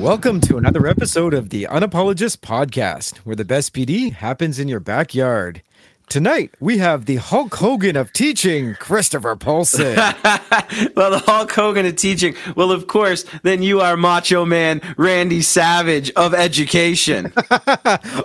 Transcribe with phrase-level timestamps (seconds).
[0.00, 4.80] Welcome to another episode of the Unapologist Podcast, where the best PD happens in your
[4.80, 5.62] backyard.
[6.08, 9.96] Tonight, we have the Hulk Hogan of teaching, Christopher Paulson.
[10.94, 12.36] well, the Hulk Hogan of teaching.
[12.54, 17.32] Well, of course, then you are Macho Man Randy Savage of education.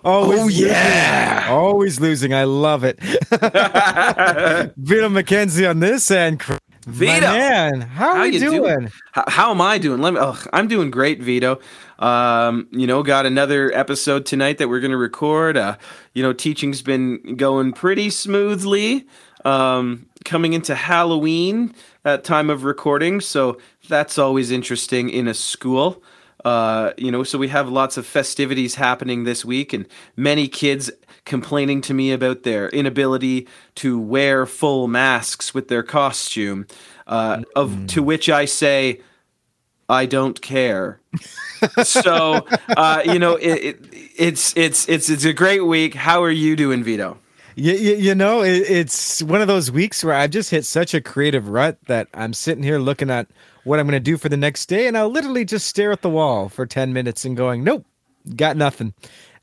[0.04, 0.68] Always Oh, losing.
[0.68, 1.48] yeah.
[1.50, 2.34] Always losing.
[2.36, 3.00] I love it.
[3.02, 8.92] Vito McKenzie on this and Chris- Vito, My man, how, are you doing?
[9.12, 10.02] How, how am I doing?
[10.02, 10.20] Let me.
[10.20, 11.60] Oh, I'm doing great, Vito.
[12.00, 15.58] Um, you know, got another episode tonight that we're going to record.
[15.58, 15.78] Uh,
[16.14, 19.06] you know, teaching's been going pretty smoothly.
[19.46, 21.74] Um, coming into Halloween
[22.04, 26.04] at time of recording, so that's always interesting in a school.
[26.44, 30.90] Uh, you know, so we have lots of festivities happening this week, and many kids
[31.26, 36.68] complaining to me about their inability to wear full masks with their costume.
[37.08, 39.02] Uh, of to which I say,
[39.90, 41.02] I don't care.
[41.84, 43.80] so uh, you know, it, it,
[44.18, 45.94] it's it's it's it's a great week.
[45.94, 47.18] How are you doing, Vito?
[47.56, 50.94] You, you, you know, it, it's one of those weeks where I've just hit such
[50.94, 53.28] a creative rut that I'm sitting here looking at
[53.66, 56.02] what I'm going to do for the next day, and I'll literally just stare at
[56.02, 57.86] the wall for 10 minutes and going, nope,
[58.36, 58.94] got nothing.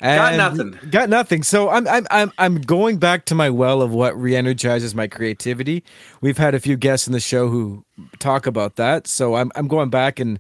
[0.00, 0.78] Got nothing.
[0.90, 1.42] Got nothing.
[1.42, 5.82] So I'm I'm I'm I'm going back to my well of what re-energizes my creativity.
[6.20, 7.84] We've had a few guests in the show who
[8.20, 9.06] talk about that.
[9.08, 10.38] So I'm I'm going back and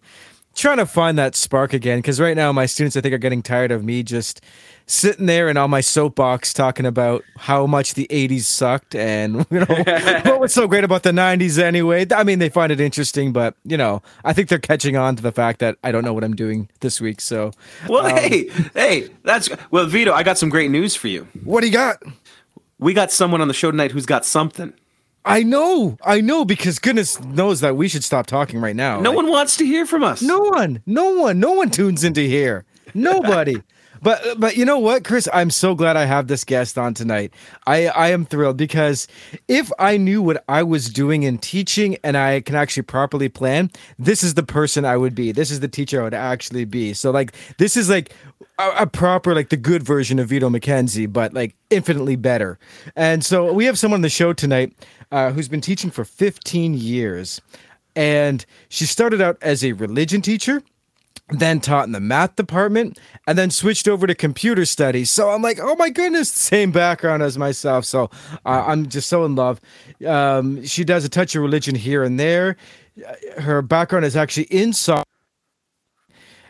[0.58, 3.42] trying to find that spark again because right now my students I think are getting
[3.42, 4.40] tired of me just
[4.86, 9.60] sitting there and on my soapbox talking about how much the 80s sucked and you
[9.60, 9.66] know
[10.24, 12.06] what was so great about the 90s anyway.
[12.12, 15.22] I mean they find it interesting but you know I think they're catching on to
[15.22, 17.20] the fact that I don't know what I'm doing this week.
[17.20, 17.52] So
[17.88, 20.12] Well, um, hey, hey, that's well, Vito.
[20.12, 21.28] I got some great news for you.
[21.44, 22.02] what do you got?
[22.80, 24.72] We got someone on the show tonight who's got something.
[25.28, 29.00] I know, I know, because goodness knows that we should stop talking right now.
[29.00, 30.22] No Like, one wants to hear from us.
[30.22, 32.64] no one, no one, no one tunes into here.
[32.94, 33.62] Nobody.
[34.02, 35.28] but but you know what, Chris?
[35.32, 37.32] I'm so glad I have this guest on tonight.
[37.66, 39.08] I I am thrilled because
[39.48, 43.70] if I knew what I was doing in teaching and I can actually properly plan,
[43.98, 45.32] this is the person I would be.
[45.32, 46.94] This is the teacher I would actually be.
[46.94, 48.12] So like this is like
[48.58, 52.58] a, a proper like the good version of Vito McKenzie, but like infinitely better.
[52.96, 54.72] And so we have someone on the show tonight
[55.10, 57.40] uh, who's been teaching for 15 years,
[57.96, 60.62] and she started out as a religion teacher
[61.30, 65.10] then taught in the math department and then switched over to computer studies.
[65.10, 67.84] So i'm like oh my goodness same background as myself.
[67.84, 68.10] So
[68.46, 69.60] uh, i'm just so in love.
[70.06, 72.56] Um, she does a touch of religion here and there.
[73.38, 74.72] Her background is actually in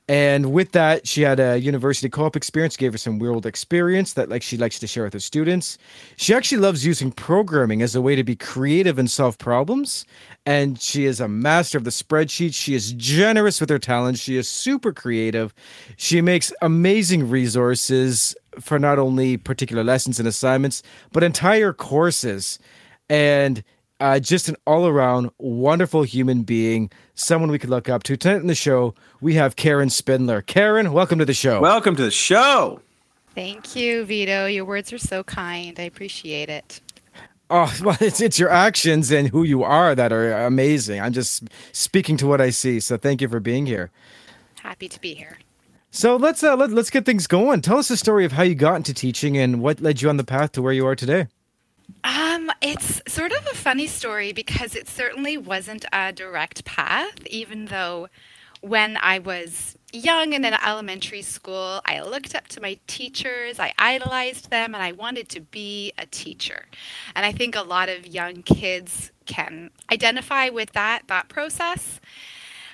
[0.08, 4.30] and with that she had a university co-op experience gave her some world experience that
[4.30, 5.76] like she likes to share with her students.
[6.16, 10.06] She actually loves using programming as a way to be creative and solve problems.
[10.46, 12.54] And she is a master of the spreadsheet.
[12.54, 14.18] She is generous with her talents.
[14.18, 15.52] She is super creative.
[15.98, 20.82] She makes amazing resources for not only particular lessons and assignments
[21.12, 22.58] but entire courses.
[23.10, 23.62] And
[24.00, 28.16] uh, just an all-around wonderful human being, someone we could look up to.
[28.16, 30.42] Tonight in the show, we have Karen Spindler.
[30.42, 31.60] Karen, welcome to the show.
[31.60, 32.80] Welcome to the show.
[33.34, 34.46] Thank you, Vito.
[34.46, 35.78] Your words are so kind.
[35.78, 36.80] I appreciate it.
[37.50, 41.00] oh, well, it's it's your actions and who you are that are amazing.
[41.00, 42.80] I'm just speaking to what I see.
[42.80, 43.90] So thank you for being here.
[44.62, 45.38] Happy to be here.
[45.90, 47.62] So let's uh, let, let's get things going.
[47.62, 50.16] Tell us the story of how you got into teaching and what led you on
[50.18, 51.28] the path to where you are today.
[52.04, 57.66] Um, it's sort of a funny story because it certainly wasn't a direct path, even
[57.66, 58.08] though
[58.60, 63.72] when I was young and in elementary school, I looked up to my teachers, I
[63.78, 66.66] idolized them, and I wanted to be a teacher.
[67.14, 72.00] And I think a lot of young kids can identify with that thought process.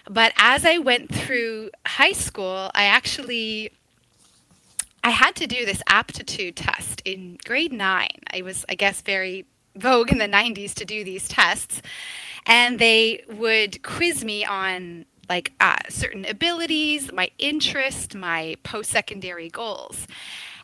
[0.08, 3.72] But as I went through high school, I actually
[5.04, 8.09] I had to do this aptitude test in grade nine.
[8.33, 9.45] It was, I guess, very
[9.77, 11.83] vogue in the 90s to do these tests.
[12.47, 19.51] And they would quiz me on like uh, certain abilities, my interest, my post secondary
[19.51, 20.06] goals.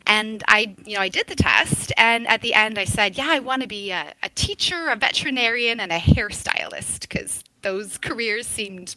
[0.07, 3.27] And I, you know, I did the test, and at the end, I said, "Yeah,
[3.29, 8.47] I want to be a, a teacher, a veterinarian, and a hairstylist because those careers
[8.47, 8.95] seemed,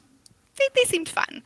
[0.57, 1.43] they, they seemed fun."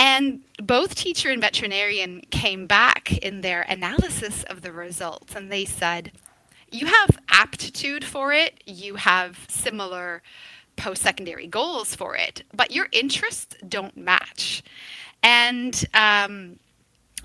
[0.00, 5.66] And both teacher and veterinarian came back in their analysis of the results and they
[5.66, 6.10] said,
[6.72, 10.22] You have aptitude for it, you have similar
[10.76, 14.62] post secondary goals for it, but your interests don't match.
[15.22, 16.58] And um,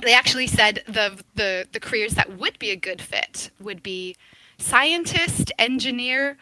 [0.02, 4.18] they actually said the, the, the careers that would be a good fit would be
[4.58, 6.36] scientist, engineer,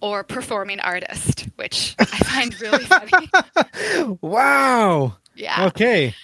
[0.00, 4.18] or performing artist, which I find really funny.
[4.20, 5.16] Wow.
[5.40, 5.66] Yeah.
[5.66, 6.14] Okay.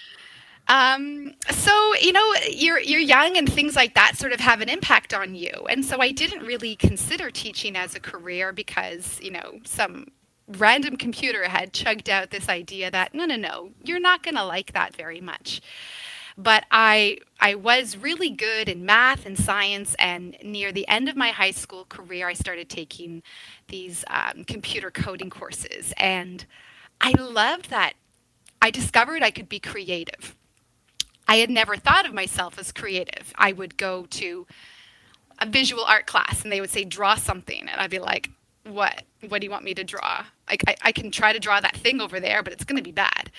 [0.68, 4.68] Um, so you know, you're you're young, and things like that sort of have an
[4.68, 5.52] impact on you.
[5.70, 10.06] And so I didn't really consider teaching as a career because you know some
[10.48, 14.44] random computer had chugged out this idea that no, no, no, you're not going to
[14.44, 15.60] like that very much.
[16.38, 21.16] But I I was really good in math and science, and near the end of
[21.16, 23.22] my high school career, I started taking
[23.68, 26.44] these um, computer coding courses, and
[27.00, 27.94] I loved that.
[28.60, 30.34] I discovered I could be creative
[31.28, 33.32] I had never thought of myself as creative.
[33.36, 34.46] I would go to
[35.38, 37.68] a visual art class and they would say, draw something.
[37.68, 38.30] And I'd be like,
[38.64, 39.02] what?
[39.28, 40.24] What do you want me to draw?
[40.48, 42.82] Like, I, I can try to draw that thing over there, but it's going to
[42.82, 43.30] be bad.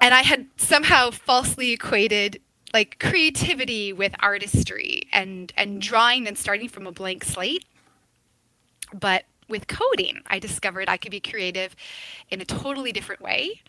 [0.00, 2.40] And I had somehow falsely equated
[2.72, 7.64] like creativity with artistry and, and drawing and starting from a blank slate.
[8.94, 11.76] But with coding, I discovered I could be creative
[12.30, 13.60] in a totally different way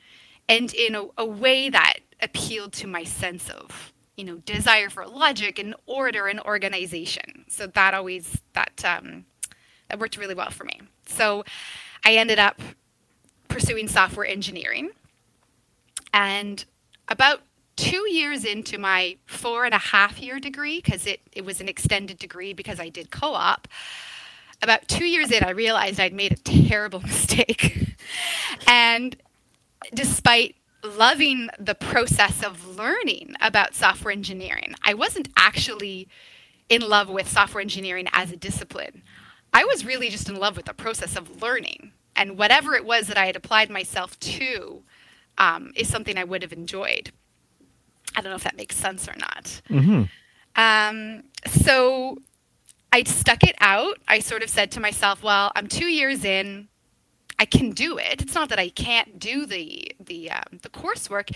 [0.48, 5.08] and in a, a way that appealed to my sense of you know desire for
[5.08, 7.46] logic and order and organization.
[7.48, 9.26] So that always that um,
[9.90, 10.82] that worked really well for me.
[11.06, 11.44] So
[12.06, 12.62] i ended up
[13.48, 14.92] pursuing software engineering.
[16.14, 16.64] And
[17.08, 17.42] about
[17.76, 21.70] two years into my four and a half year degree because it, it was an
[21.70, 23.68] extended degree because i did co-op
[24.62, 27.96] about two years in i realized i'd made a terrible mistake.
[28.68, 29.16] And
[29.94, 34.74] despite loving the process of learning about software engineering.
[34.84, 36.08] I wasn't actually
[36.70, 39.04] in love with software engineering as a discipline.
[39.54, 41.92] I was really just in love with the process of learning.
[42.16, 44.84] And whatever it was that I had applied myself to
[45.38, 47.12] um, is something I would have enjoyed.
[48.16, 49.62] I don't know if that makes sense or not.
[49.70, 50.04] Mm-hmm.
[50.56, 52.18] Um, so
[52.92, 53.98] I stuck it out.
[54.08, 56.68] I sort of said to myself, well, I'm two years in.
[57.42, 58.22] I can do it.
[58.22, 61.36] It's not that I can't do the the um, the coursework.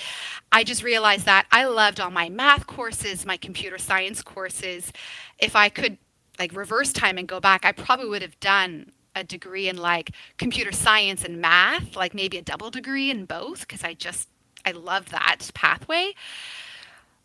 [0.51, 4.93] I just realized that I loved all my math courses, my computer science courses.
[5.39, 5.97] If I could
[6.37, 10.11] like reverse time and go back, I probably would have done a degree in like
[10.37, 14.29] computer science and math, like maybe a double degree in both because I just
[14.63, 16.13] I love that pathway.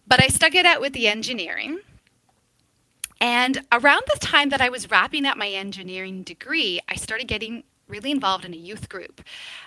[0.06, 1.80] But I stuck it out with the engineering.
[3.20, 7.64] And around the time that I was wrapping up my engineering degree, I started getting
[7.90, 9.22] really involved in a youth group.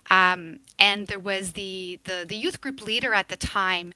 [0.10, 3.94] Um, and there was the, the, the youth group leader at the time.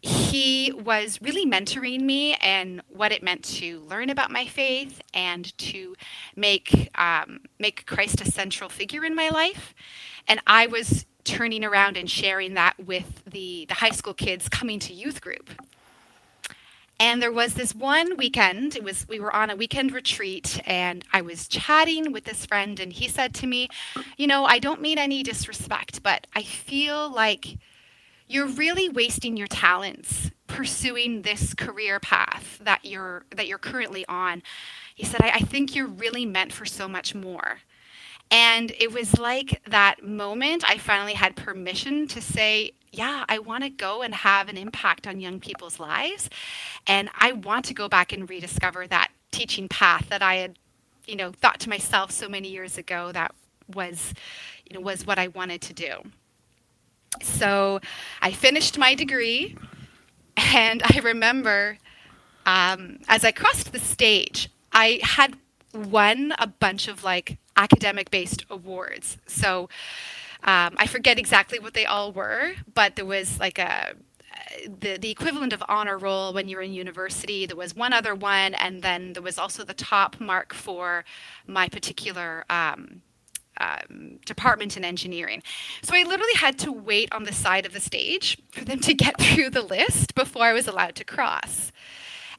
[0.00, 5.56] He was really mentoring me and what it meant to learn about my faith and
[5.58, 5.96] to
[6.36, 9.74] make um, make Christ a central figure in my life.
[10.28, 14.78] And I was turning around and sharing that with the, the high school kids coming
[14.80, 15.50] to youth group.
[16.98, 21.04] And there was this one weekend, it was we were on a weekend retreat and
[21.12, 23.68] I was chatting with this friend and he said to me,
[24.16, 27.58] "You know, I don't mean any disrespect, but I feel like
[28.28, 34.42] you're really wasting your talents pursuing this career path that you're that you're currently on."
[34.94, 37.60] He said, I, I think you're really meant for so much more."
[38.30, 43.64] And it was like that moment I finally had permission to say, yeah, I want
[43.64, 46.30] to go and have an impact on young people's lives.
[46.86, 50.58] And I want to go back and rediscover that teaching path that I had,
[51.06, 53.34] you know, thought to myself so many years ago that
[53.74, 54.14] was,
[54.68, 55.92] you know, was what I wanted to do.
[57.22, 57.80] So
[58.20, 59.56] I finished my degree,
[60.36, 61.78] and I remember
[62.44, 65.34] um, as I crossed the stage, I had
[65.74, 69.18] won a bunch of like academic based awards.
[69.26, 69.68] So
[70.46, 73.94] um, I forget exactly what they all were, but there was like a
[74.66, 77.46] the, the equivalent of honor roll when you're in university.
[77.46, 81.04] There was one other one, and then there was also the top mark for
[81.46, 83.02] my particular um,
[83.58, 85.42] um, department in engineering.
[85.82, 88.94] So I literally had to wait on the side of the stage for them to
[88.94, 91.72] get through the list before I was allowed to cross.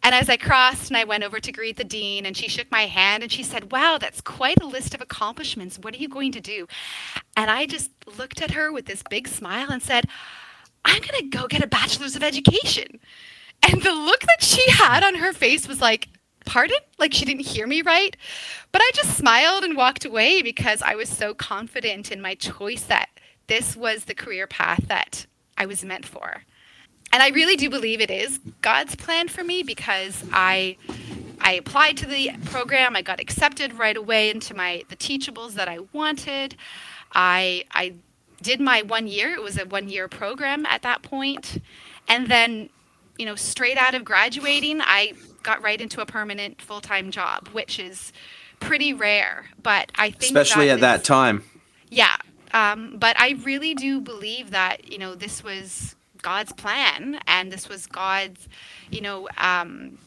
[0.04, 2.72] And as I crossed and I went over to greet the dean, and she shook
[2.72, 5.80] my hand and she said, Wow, that's quite a list of accomplishments.
[5.80, 6.68] What are you going to do?
[7.36, 10.06] And I just looked at her with this big smile and said,
[10.86, 13.00] I'm going to go get a bachelor's of education.
[13.64, 16.10] And the look that she had on her face was like,
[16.46, 16.78] Pardon?
[16.98, 18.16] Like she didn't hear me right?
[18.72, 22.84] But I just smiled and walked away because I was so confident in my choice
[22.84, 23.10] that
[23.48, 25.26] this was the career path that
[25.58, 26.44] I was meant for
[27.12, 30.78] and I really do believe it is God's plan for me because I
[31.40, 32.96] I applied to the program.
[32.96, 36.56] I got accepted right away into my the teachables that I wanted.
[37.14, 37.94] I I
[38.42, 39.34] did my one year.
[39.34, 41.62] It was a one year program at that point,
[42.08, 42.70] and then
[43.18, 47.48] you know straight out of graduating, I got right into a permanent full time job,
[47.50, 48.12] which is
[48.60, 49.46] pretty rare.
[49.62, 51.44] But I think especially that at is, that time.
[51.90, 52.18] Yeah,
[52.54, 55.96] um, but I really do believe that you know this was
[56.28, 58.50] God's plan and this was God's,
[58.92, 59.98] you know, um,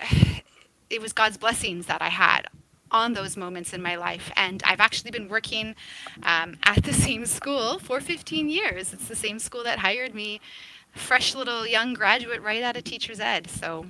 [0.88, 2.46] it was God's blessings that I had
[2.90, 4.32] on those moments in my life.
[4.34, 5.74] And I've actually been working
[6.22, 8.94] um, at the same school for 15 years.
[8.94, 10.40] It's the same school that hired me,
[10.94, 13.50] fresh little young graduate right out of teacher's ed.
[13.50, 13.84] So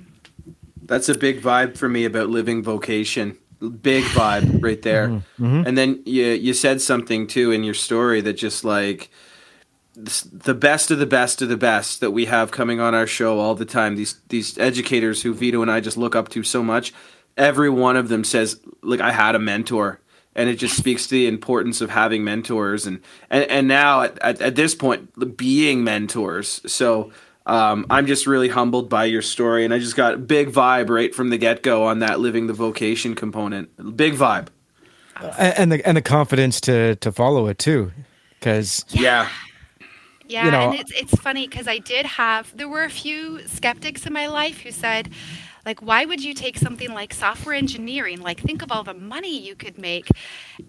[0.81, 3.37] that's a big vibe for me about living vocation.
[3.81, 5.07] Big vibe right there.
[5.07, 5.45] Mm-hmm.
[5.45, 5.67] Mm-hmm.
[5.67, 9.09] And then you you said something too in your story that just like
[9.97, 13.39] the best of the best of the best that we have coming on our show
[13.39, 13.95] all the time.
[13.95, 16.93] These these educators who Vito and I just look up to so much.
[17.35, 19.99] Every one of them says, "Like I had a mentor,"
[20.35, 23.01] and it just speaks to the importance of having mentors and
[23.31, 26.61] and, and now at, at, at this point being mentors.
[26.71, 27.11] So
[27.47, 30.89] um, I'm just really humbled by your story, and I just got a big vibe
[30.89, 33.97] right from the get go on that living the vocation component.
[33.97, 34.49] Big vibe,
[35.39, 37.91] and the and the confidence to to follow it too,
[38.39, 39.01] because yeah.
[39.01, 39.29] Yeah,
[40.35, 44.05] you know, and it's it's funny because I did have there were a few skeptics
[44.05, 45.09] in my life who said,
[45.65, 48.21] like, why would you take something like software engineering?
[48.21, 50.07] Like, think of all the money you could make,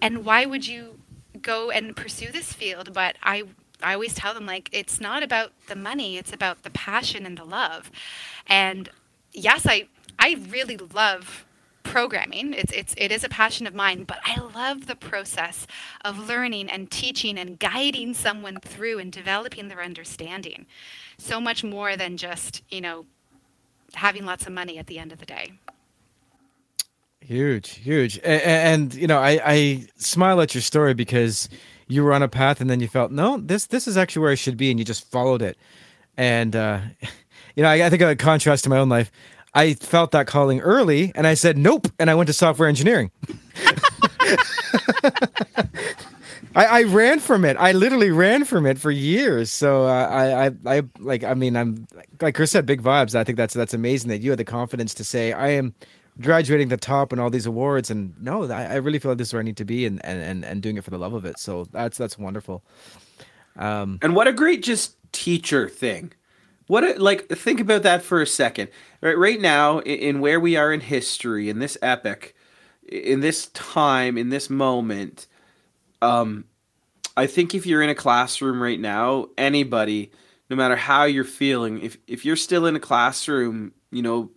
[0.01, 1.01] and why would you
[1.41, 2.93] go and pursue this field?
[2.93, 3.45] But I
[3.83, 7.39] I always tell them like it's not about the money, it's about the passion and
[7.39, 7.91] the love.
[8.47, 8.89] And
[9.33, 9.89] yes, I
[10.19, 11.45] I really love
[11.89, 12.53] programming.
[12.53, 15.67] It's it's it is a passion of mine, but I love the process
[16.05, 20.67] of learning and teaching and guiding someone through and developing their understanding.
[21.19, 23.07] So much more than just, you know,
[23.95, 25.53] having lots of money at the end of the day.
[27.21, 28.19] Huge, huge.
[28.25, 31.49] And, and you know, I, I smile at your story because
[31.89, 34.33] you were on a path and then you felt, no, this this is actually where
[34.33, 35.59] I should be, and you just followed it.
[36.17, 36.81] And uh,
[37.57, 39.11] you know, I, I think a contrast to my own life.
[39.55, 43.11] I felt that calling early and I said nope and I went to software engineering.
[46.55, 47.57] I, I, ran from it.
[47.57, 49.53] I literally ran from it for years.
[49.53, 51.23] So uh, I, I, I, like.
[51.23, 51.87] I mean, I'm
[52.21, 53.15] like Chris said, big vibes.
[53.15, 55.75] I think that's that's amazing that you had the confidence to say, "I am
[56.21, 59.29] graduating the top and all these awards." And no, I, I really feel like this
[59.29, 61.15] is where I need to be, and, and and and doing it for the love
[61.15, 61.39] of it.
[61.39, 62.65] So that's that's wonderful.
[63.57, 66.13] Um, and what a great just teacher thing.
[66.69, 68.69] What like think about that for a second.
[69.01, 72.37] Right, right now, in, in where we are in history, in this epic,
[72.87, 75.27] in this time, in this moment,
[76.01, 76.45] um,
[77.17, 80.13] I think if you're in a classroom right now, anybody,
[80.51, 84.31] no matter how you're feeling, if if you're still in a classroom, you know,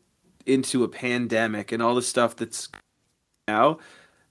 [0.46, 2.70] into a pandemic and all the stuff that's
[3.48, 3.78] now,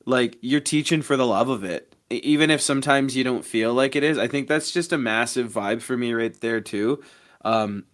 [0.07, 1.95] like you're teaching for the love of it.
[2.09, 5.53] Even if sometimes you don't feel like it is, I think that's just a massive
[5.53, 7.03] vibe for me right there too.
[7.45, 7.85] Um,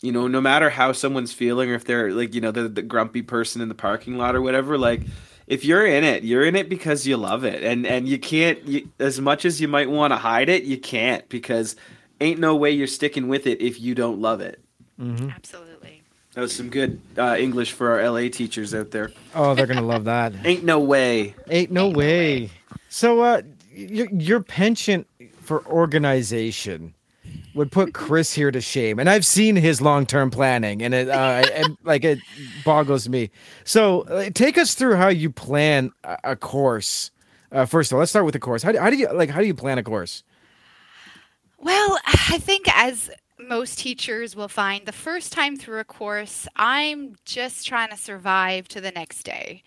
[0.00, 2.82] you know, no matter how someone's feeling or if they're like, you know, the, the
[2.82, 5.02] grumpy person in the parking lot or whatever, like
[5.46, 7.62] if you're in it, you're in it because you love it.
[7.62, 10.78] And and you can't you, as much as you might want to hide it, you
[10.78, 11.76] can't because
[12.20, 14.60] ain't no way you're sticking with it if you don't love it.
[15.00, 15.30] Mm-hmm.
[15.30, 16.02] Absolutely.
[16.34, 19.12] That was some good uh, English for our LA teachers out there.
[19.34, 20.32] Oh, they're gonna love that.
[20.44, 21.34] ain't no way.
[21.50, 22.38] Ain't no, ain't way.
[22.38, 22.50] no way.
[22.88, 23.42] So, uh,
[23.74, 25.06] your, your penchant
[25.40, 26.94] for organization
[27.54, 28.98] would put Chris here to shame.
[28.98, 32.18] And I've seen his long term planning, and it, uh, and, like it
[32.64, 33.30] boggles me.
[33.64, 37.10] So uh, take us through how you plan a, a course.
[37.50, 38.62] Uh, first of all, let's start with the course.
[38.62, 39.30] How do, how do you like?
[39.30, 40.24] How do you plan a course?
[41.58, 47.16] Well, I think as most teachers will find the first time through a course, I'm
[47.24, 49.62] just trying to survive to the next day.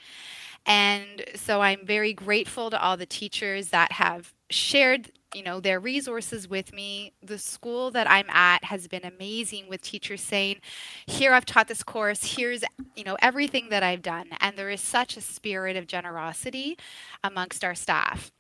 [0.66, 5.80] And so I'm very grateful to all the teachers that have shared you know their
[5.80, 7.14] resources with me.
[7.22, 10.58] The school that i'm at has been amazing with teachers saying
[11.06, 12.36] here i've taught this course.
[12.36, 12.64] Here's
[12.96, 14.30] you know everything that i've done.
[14.40, 16.78] And there is such a spirit of generosity
[17.24, 18.32] amongst our staff.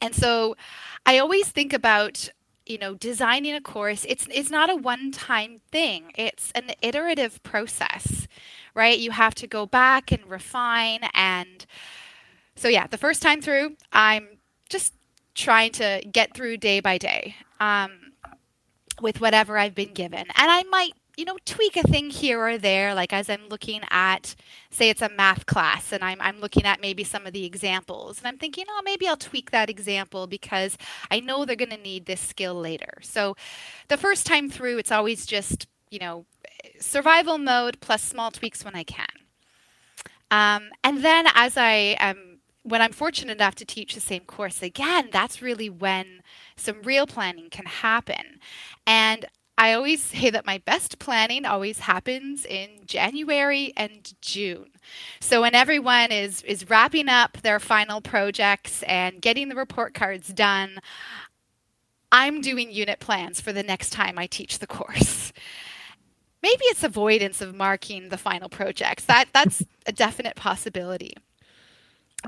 [0.00, 0.56] And so
[1.06, 2.28] i always think about
[2.66, 4.04] you know designing a course.
[4.08, 6.12] It's it's not a one time thing.
[6.16, 8.26] It's an iterative process
[8.74, 8.98] right?
[8.98, 11.64] You have to go back and refine and
[12.56, 14.28] so yeah the first time through i'm
[14.68, 14.94] just
[15.36, 17.92] trying to get through day by day um,
[19.00, 20.20] with whatever I've been given.
[20.20, 23.82] And I might, you know, tweak a thing here or there, like as I'm looking
[23.90, 24.34] at,
[24.70, 28.18] say it's a math class and I'm, I'm looking at maybe some of the examples.
[28.18, 30.76] And I'm thinking, oh, maybe I'll tweak that example because
[31.10, 32.98] I know they're going to need this skill later.
[33.02, 33.36] So
[33.88, 36.26] the first time through, it's always just, you know,
[36.80, 39.06] survival mode plus small tweaks when I can.
[40.30, 42.35] Um, and then as I am
[42.66, 46.22] when I'm fortunate enough to teach the same course again, that's really when
[46.56, 48.40] some real planning can happen.
[48.86, 54.70] And I always say that my best planning always happens in January and June.
[55.20, 60.28] So when everyone is is wrapping up their final projects and getting the report cards
[60.28, 60.78] done,
[62.10, 65.32] I'm doing unit plans for the next time I teach the course.
[66.42, 69.04] Maybe it's avoidance of marking the final projects.
[69.04, 71.14] That that's a definite possibility.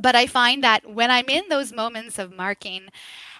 [0.00, 2.88] But I find that when I'm in those moments of marking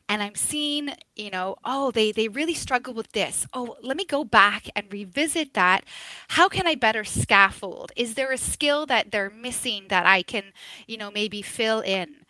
[0.08, 3.46] and I'm seeing, you know, oh, they they really struggle with this.
[3.52, 5.84] Oh, let me go back and revisit that.
[6.28, 7.92] How can I better scaffold?
[7.96, 10.52] Is there a skill that they're missing that I can,
[10.86, 12.24] you know, maybe fill in?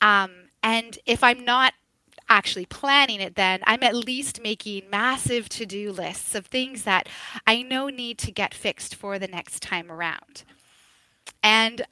[0.00, 1.74] Um, and if I'm not
[2.28, 7.08] actually planning it then i'm at least making massive to-do lists of things that
[7.46, 10.42] i know need to get fixed for the next time around
[11.42, 11.82] and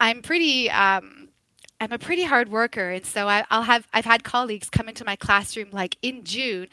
[0.00, 1.20] i'm pretty um,
[1.82, 5.02] I'm a pretty hard worker, and so I, will have I've had colleagues come into
[5.02, 6.66] my classroom like in June,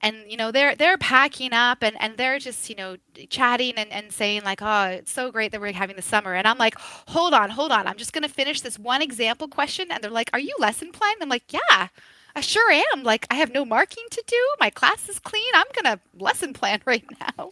[0.00, 2.96] and you know they're they're packing up and, and they're just you know
[3.28, 6.48] chatting and, and saying like oh it's so great that we're having the summer, and
[6.48, 10.02] I'm like hold on hold on I'm just gonna finish this one example question, and
[10.02, 11.18] they're like are you lesson planning?
[11.20, 11.88] I'm like yeah.
[12.36, 13.04] I sure am.
[13.04, 14.54] Like I have no marking to do.
[14.58, 15.44] My class is clean.
[15.54, 17.50] I'm gonna lesson plan right now.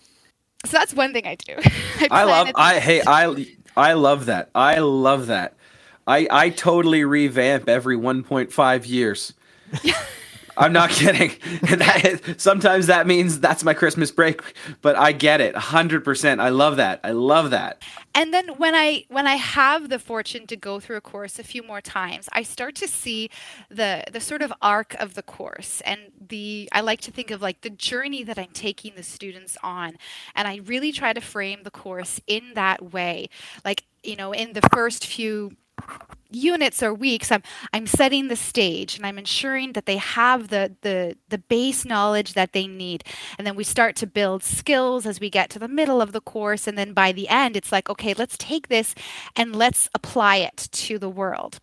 [0.65, 1.57] So that's one thing I do.
[2.01, 2.51] I, I love.
[2.55, 3.27] I hey I
[3.77, 4.51] I love that.
[4.55, 5.55] I love that
[6.07, 9.35] I I totally revamp every 1.5 years.
[10.57, 11.33] I'm not kidding.
[11.63, 14.41] that, sometimes that means that's my Christmas break,
[14.81, 16.41] but I get it 100%.
[16.41, 17.01] I love that.
[17.03, 17.83] I love that.
[18.15, 21.43] And then when I when I have the fortune to go through a course a
[21.43, 23.31] few more times, I start to see
[23.71, 27.41] the the sort of arc of the course and the I like to think of
[27.41, 29.97] like the journey that I'm taking the students on.
[30.35, 33.31] And I really try to frame the course in that way.
[33.65, 35.57] Like, you know, in the first few
[36.35, 37.43] units or weeks i'm
[37.75, 42.35] i'm setting the stage and i'm ensuring that they have the the the base knowledge
[42.35, 43.05] that they need.
[43.39, 46.21] And then we start to build skills as we get to the middle of the
[46.21, 46.67] course.
[46.67, 48.95] And then by the end it's like okay let's take this
[49.35, 51.59] and let's apply it to the world.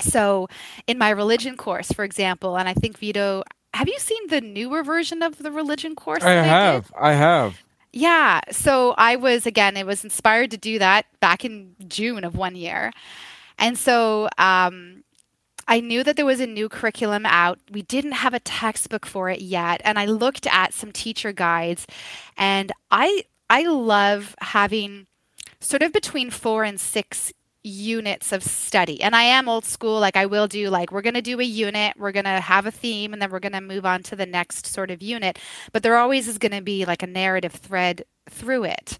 [0.00, 0.48] So
[0.86, 4.82] in my religion course for example and i think vito have you seen the newer
[4.82, 7.62] version of the religion course i have I, I have.
[7.92, 8.40] Yeah.
[8.50, 12.56] So i was again it was inspired to do that back in june of one
[12.56, 12.90] year
[13.58, 15.04] and so um,
[15.66, 17.58] I knew that there was a new curriculum out.
[17.70, 21.86] We didn't have a textbook for it yet, and I looked at some teacher guides,
[22.36, 25.06] and I I love having
[25.60, 27.32] sort of between four and six
[27.64, 29.02] units of study.
[29.02, 29.98] And I am old school.
[29.98, 33.12] Like I will do like we're to do a unit, we're to have a theme
[33.12, 35.38] and then we're to move on to the next sort of unit,
[35.72, 38.98] but there always is to be like a narrative thread through it.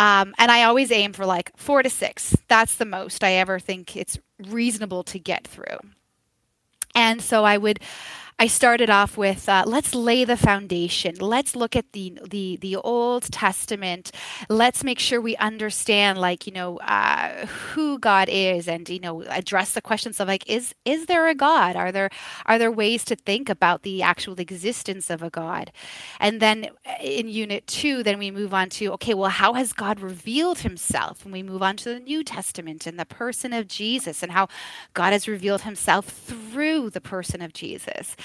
[0.00, 2.34] Um, and I always aim for like four to six.
[2.48, 5.76] That's the most I ever think it's reasonable to get through.
[6.94, 7.80] And so I would
[8.42, 11.14] I started off with uh, let's lay the foundation.
[11.16, 14.12] Let's look at the the the Old Testament.
[14.48, 19.24] Let's make sure we understand, like you know, uh, who God is, and you know,
[19.24, 21.76] address the questions of like, is is there a God?
[21.76, 22.08] Are there
[22.46, 25.70] are there ways to think about the actual existence of a God?
[26.18, 29.74] And then uh, in Unit Two, then we move on to okay, well, how has
[29.74, 31.24] God revealed Himself?
[31.24, 34.48] And we move on to the New Testament and the person of Jesus, and how
[34.94, 38.16] God has revealed Himself through the person of Jesus.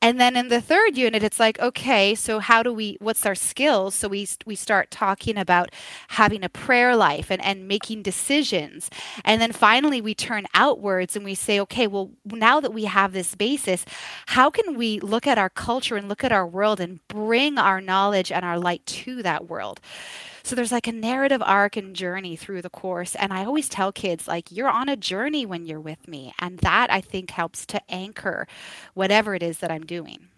[0.00, 3.34] And then in the third unit, it's like, okay, so how do we, what's our
[3.34, 3.96] skills?
[3.96, 5.70] So we, we start talking about
[6.08, 8.90] having a prayer life and, and making decisions.
[9.24, 13.12] And then finally, we turn outwards and we say, okay, well, now that we have
[13.12, 13.84] this basis,
[14.26, 17.80] how can we look at our culture and look at our world and bring our
[17.80, 19.80] knowledge and our light to that world?
[20.48, 23.14] So there's like a narrative arc and journey through the course.
[23.16, 26.32] And I always tell kids, like, you're on a journey when you're with me.
[26.38, 28.46] And that I think helps to anchor
[28.94, 30.28] whatever it is that I'm doing.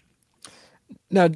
[1.11, 1.29] Now,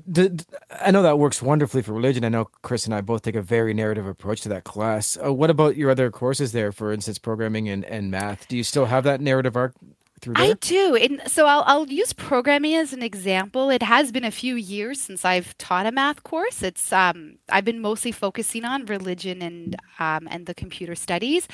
[0.81, 2.25] I know that works wonderfully for religion.
[2.25, 5.19] I know Chris and I both take a very narrative approach to that class.
[5.23, 8.47] Uh, what about your other courses there, for instance, programming and, and math?
[8.47, 9.75] Do you still have that narrative arc
[10.21, 10.51] through there?
[10.51, 10.97] I do.
[10.97, 13.71] And so I'll, I'll use programming as an example.
[13.71, 16.63] It has been a few years since I've taught a math course.
[16.63, 21.47] It's um, I've been mostly focusing on religion and um, and the computer studies,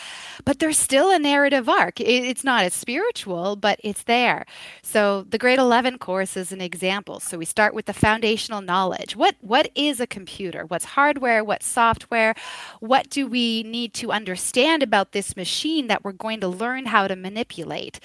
[0.44, 2.00] but there's still a narrative arc.
[2.00, 4.46] It, it's not as spiritual, but it's there.
[4.82, 7.20] So the grade 11 course is an example.
[7.20, 9.16] So we start with the foundational knowledge.
[9.16, 10.64] What what is a computer?
[10.66, 11.44] What's hardware?
[11.44, 12.34] What's software?
[12.80, 17.08] What do we need to understand about this machine that we're going to learn how
[17.08, 18.00] to manipulate?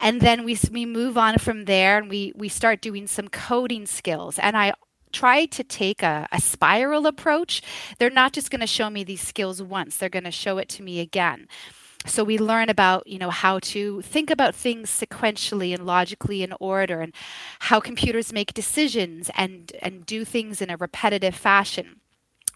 [0.00, 3.86] And then we we move on from there and we we start doing some coding
[3.86, 4.38] skills.
[4.38, 4.72] And i
[5.12, 7.62] try to take a, a spiral approach.
[7.98, 9.96] They're not just going to show me these skills once.
[9.96, 11.48] They're going to show it to me again.
[12.04, 16.52] So we learn about you know how to think about things sequentially and logically in
[16.60, 17.12] order and
[17.60, 22.00] how computers make decisions and and do things in a repetitive fashion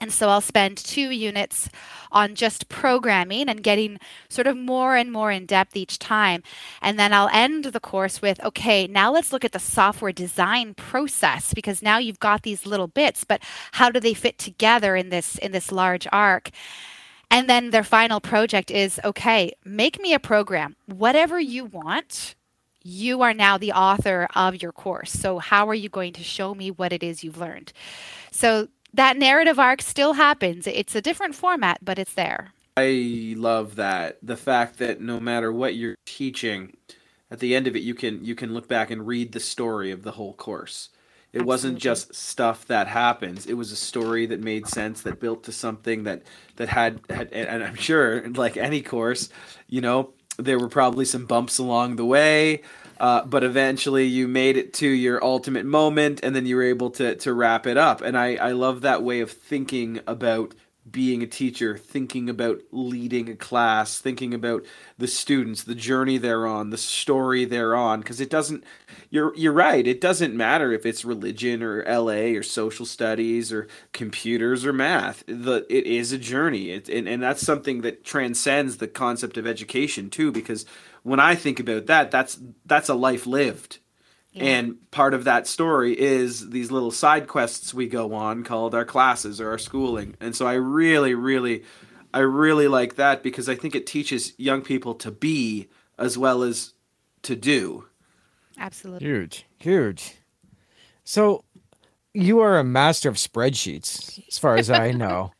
[0.00, 1.68] And so I'll spend two units
[2.10, 3.98] on just programming and getting
[4.30, 6.42] sort of more and more in depth each time.
[6.80, 10.72] And then I'll end the course with okay, now let's look at the software design
[10.74, 15.10] process because now you've got these little bits, but how do they fit together in
[15.10, 16.50] this in this large arc?
[17.30, 22.34] And then their final project is okay, make me a program, whatever you want.
[22.82, 25.12] You are now the author of your course.
[25.12, 27.74] So, how are you going to show me what it is you've learned?
[28.32, 30.66] So, that narrative arc still happens.
[30.66, 32.52] It's a different format, but it's there.
[32.76, 34.18] I love that.
[34.22, 36.76] The fact that no matter what you're teaching,
[37.30, 39.90] at the end of it you can you can look back and read the story
[39.90, 40.88] of the whole course.
[41.32, 41.46] It Absolutely.
[41.46, 43.46] wasn't just stuff that happens.
[43.46, 46.22] It was a story that made sense, that built to something that
[46.56, 49.28] that had, had and I'm sure like any course,
[49.68, 52.62] you know, there were probably some bumps along the way.
[53.00, 56.90] Uh, but eventually you made it to your ultimate moment and then you were able
[56.90, 58.02] to to wrap it up.
[58.02, 60.54] And i i love that way of thinking about
[60.90, 64.64] being a teacher thinking about leading a class thinking about
[64.96, 68.00] the students the journey they're on the story they're on.
[68.00, 68.64] Because it doesn't
[69.08, 73.66] you're you're right it doesn't matter if it's religion or la or social studies or
[73.92, 75.24] computers or math.
[75.26, 76.70] The it is a journey.
[76.70, 80.66] It, and, and that's something that transcends the concept of education too because
[81.02, 83.78] when I think about that, that's that's a life lived.
[84.32, 84.44] Yeah.
[84.44, 88.84] And part of that story is these little side quests we go on called our
[88.84, 90.14] classes or our schooling.
[90.20, 91.64] And so I really, really,
[92.14, 96.44] I really like that because I think it teaches young people to be as well
[96.44, 96.74] as
[97.22, 97.86] to do.
[98.56, 99.06] Absolutely.
[99.06, 100.14] Huge, huge.
[101.02, 101.42] So
[102.14, 105.32] you are a master of spreadsheets, as far as I know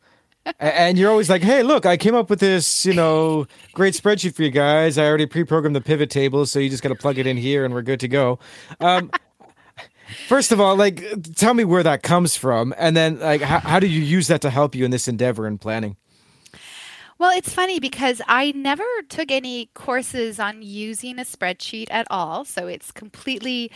[0.59, 4.35] and you're always like, "Hey, look, I came up with this, you know, great spreadsheet
[4.35, 4.98] for you guys.
[4.98, 7.64] I already pre-programmed the pivot table, so you just got to plug it in here,
[7.64, 8.38] and we're good to go."
[8.81, 9.11] Um,
[10.29, 13.81] first of all, like, tell me where that comes from, and then like, how, how
[13.81, 15.96] do you use that to help you in this endeavor and planning?
[17.20, 22.46] Well, it's funny because I never took any courses on using a spreadsheet at all.
[22.46, 23.70] So it's completely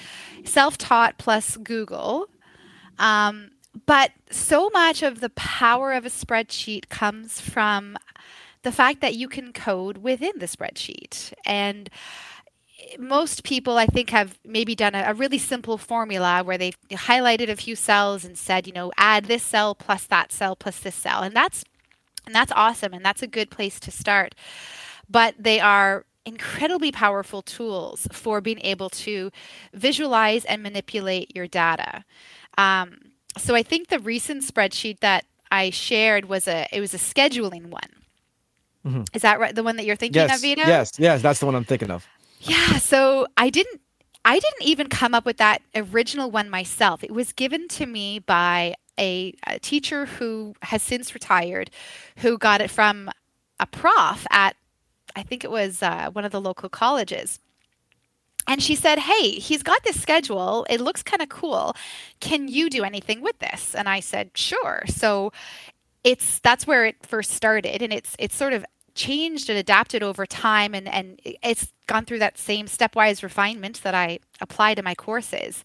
[0.44, 2.30] self taught plus Google.
[2.98, 3.50] Um,
[3.86, 7.96] but so much of the power of a spreadsheet comes from
[8.62, 11.32] the fact that you can code within the spreadsheet.
[11.44, 11.90] And
[12.98, 17.48] most people, I think, have maybe done a, a, really simple formula where they've highlighted
[17.48, 20.94] a few cells and said, you know, add this cell plus that cell plus this
[20.94, 21.64] cell, and that's
[22.26, 24.34] and that's awesome, and that's a good place to start.
[25.08, 29.30] But they are incredibly powerful tools for being able to
[29.74, 32.04] visualize and manipulate your data.
[32.56, 36.98] Um, so I think the recent spreadsheet that I shared was a it was a
[36.98, 37.90] scheduling one.
[38.86, 39.02] Mm-hmm.
[39.14, 39.54] Is that right?
[39.54, 40.62] The one that you're thinking yes, of, Vito?
[40.62, 42.06] Yes, yes, that's the one I'm thinking of.
[42.40, 42.78] Yeah.
[42.78, 43.80] So I didn't
[44.24, 47.04] I didn't even come up with that original one myself.
[47.04, 51.70] It was given to me by a, a teacher who has since retired,
[52.18, 53.10] who got it from
[53.60, 54.56] a prof at
[55.16, 57.38] I think it was uh, one of the local colleges
[58.46, 60.66] and she said, Hey, he's got this schedule.
[60.68, 61.74] It looks kind of cool.
[62.20, 63.74] Can you do anything with this?
[63.74, 64.82] And I said, Sure.
[64.86, 65.32] So
[66.02, 67.82] it's that's where it first started.
[67.82, 72.20] And it's it's sort of changed and adapted over time and, and it's gone through
[72.20, 75.64] that same stepwise refinement that I apply to my courses.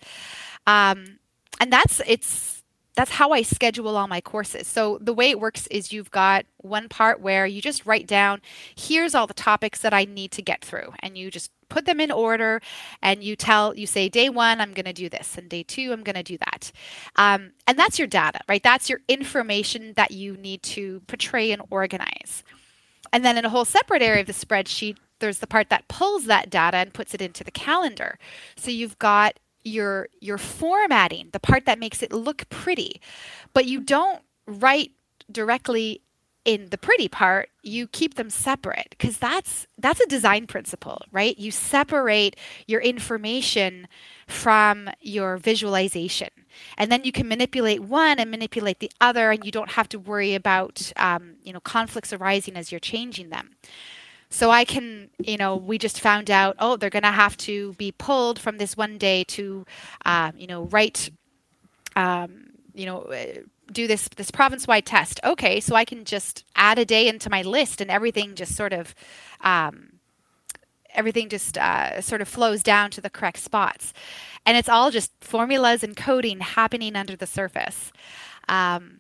[0.66, 1.20] Um,
[1.60, 2.59] and that's it's
[3.00, 4.68] that's how I schedule all my courses.
[4.68, 8.42] So the way it works is you've got one part where you just write down,
[8.76, 12.02] here's all the topics that I need to get through, and you just put them
[12.02, 12.62] in order
[13.02, 15.94] and you tell you say day one i'm going to do this and day two
[15.94, 16.72] i'm going to do that.
[17.16, 18.64] Um, and that's your data right?
[18.64, 22.44] That's your information that you need to portray and organize.
[23.14, 26.26] And then in a whole separate area of the spreadsheet there's the part that pulls
[26.26, 28.18] that data and puts it into the calendar.
[28.56, 33.02] So you've got your your formatting, the part that makes it look pretty.
[33.54, 34.92] But you don't write
[35.32, 36.02] directly
[36.46, 41.38] in the pretty part, you keep them separate because that's that's a design principle, right?
[41.38, 43.88] You separate your information
[44.26, 46.30] from your visualization,
[46.78, 50.00] and then you can manipulate one and manipulate the other, and you don't have to
[50.00, 53.52] worry about um, you know conflicts arising as you're changing them.
[54.32, 57.74] So I can, you know, we just found out, oh, they're going to have to
[57.74, 59.66] be pulled from this one day to,
[60.06, 61.10] uh, you know, write,
[61.96, 65.20] um, you know, uh, do this this province wide test.
[65.24, 68.74] Okay, so I can just add a day into my list, and everything just sort
[68.74, 68.94] of,
[69.42, 69.94] um,
[70.94, 73.94] everything just uh, sort of flows down to the correct spots,
[74.46, 77.92] and it's all just formulas and coding happening under the surface.
[78.48, 78.99] Um,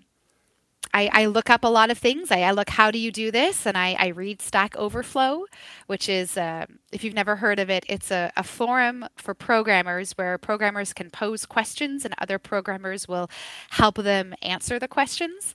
[0.93, 2.31] I, I, look up a lot of things.
[2.31, 3.65] I, I, look, how do you do this?
[3.65, 5.45] And I, I read Stack Overflow,
[5.87, 10.13] which is, uh, if you've never heard of it, it's a, a, forum for programmers
[10.13, 13.29] where programmers can pose questions and other programmers will
[13.71, 15.53] help them answer the questions.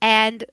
[0.00, 0.44] And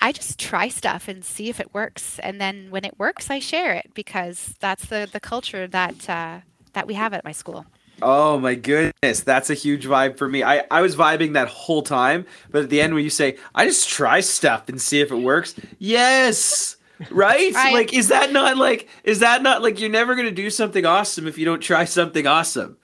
[0.00, 2.18] I just try stuff and see if it works.
[2.20, 6.40] And then when it works, I share it because that's the, the culture that, uh,
[6.72, 7.66] that we have at my school.
[8.02, 10.42] Oh my goodness, that's a huge vibe for me.
[10.42, 13.66] I, I was vibing that whole time, but at the end when you say, I
[13.66, 16.76] just try stuff and see if it works, yes.
[17.10, 17.52] Right?
[17.54, 17.72] right?
[17.72, 21.26] Like is that not like is that not like you're never gonna do something awesome
[21.26, 22.76] if you don't try something awesome?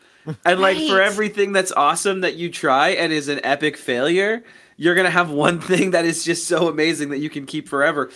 [0.44, 0.90] And like right.
[0.90, 4.44] for everything that's awesome that you try and is an epic failure,
[4.76, 8.10] you're gonna have one thing that is just so amazing that you can keep forever.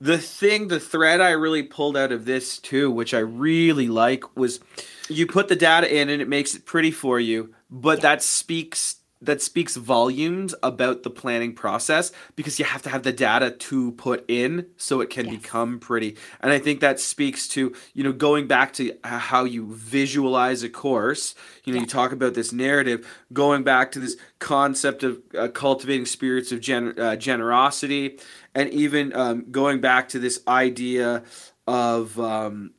[0.00, 4.36] The thing, the thread I really pulled out of this too, which I really like,
[4.36, 4.60] was
[5.08, 8.02] you put the data in and it makes it pretty for you, but yeah.
[8.02, 13.12] that speaks that speaks volumes about the planning process because you have to have the
[13.12, 15.36] data to put in so it can yes.
[15.36, 16.16] become pretty.
[16.40, 20.68] And I think that speaks to, you know, going back to how you visualize a
[20.68, 21.34] course.
[21.64, 21.82] You know, yeah.
[21.82, 26.60] you talk about this narrative, going back to this concept of uh, cultivating spirits of
[26.60, 28.18] gen- uh, generosity,
[28.54, 31.22] and even um, going back to this idea
[31.66, 32.72] of um,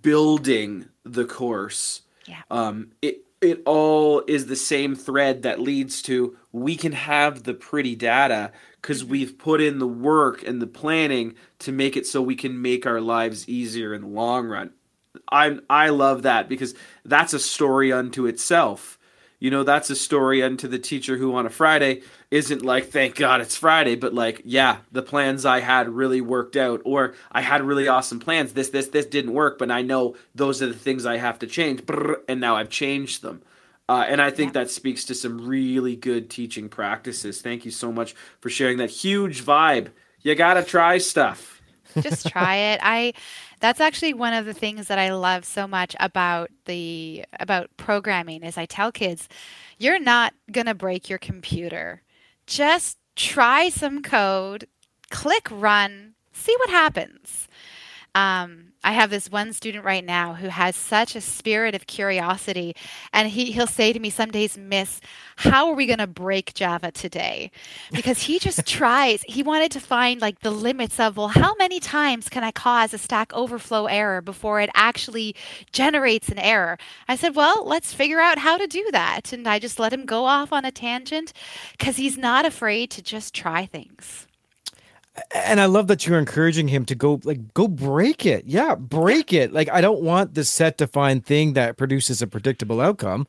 [0.00, 2.02] building the course.
[2.26, 2.42] Yeah.
[2.50, 7.54] Um, it it all is the same thread that leads to we can have the
[7.54, 9.12] pretty data because mm-hmm.
[9.12, 12.86] we've put in the work and the planning to make it so we can make
[12.86, 14.70] our lives easier in the long run.
[15.30, 18.98] I I love that because that's a story unto itself
[19.42, 23.16] you know, that's a story unto the teacher who on a Friday isn't like, thank
[23.16, 27.40] God it's Friday, but like, yeah, the plans I had really worked out, or I
[27.40, 28.52] had really awesome plans.
[28.52, 31.48] This, this, this didn't work, but I know those are the things I have to
[31.48, 31.82] change,
[32.28, 33.42] and now I've changed them.
[33.88, 37.42] Uh, and I think that speaks to some really good teaching practices.
[37.42, 39.88] Thank you so much for sharing that huge vibe.
[40.20, 41.60] You got to try stuff.
[42.00, 42.80] Just try it.
[42.80, 43.12] I
[43.62, 48.42] that's actually one of the things that I love so much about the about programming
[48.42, 49.28] is I tell kids,
[49.78, 52.02] you're not going to break your computer.
[52.44, 54.66] Just try some code,
[55.10, 57.46] click run, see what happens.
[58.14, 62.74] Um, I have this one student right now who has such a spirit of curiosity,
[63.12, 65.00] and he, he'll say to me some days, Miss,
[65.36, 67.52] how are we going to break Java today?
[67.92, 69.22] Because he just tries.
[69.22, 72.92] He wanted to find like the limits of, well, how many times can I cause
[72.92, 75.36] a Stack Overflow error before it actually
[75.72, 76.76] generates an error?
[77.06, 79.32] I said, well, let's figure out how to do that.
[79.32, 81.32] And I just let him go off on a tangent
[81.78, 84.26] because he's not afraid to just try things
[85.34, 88.44] and I love that you're encouraging him to go like go break it.
[88.46, 89.52] Yeah, break it.
[89.52, 93.26] Like I don't want the set defined thing that produces a predictable outcome.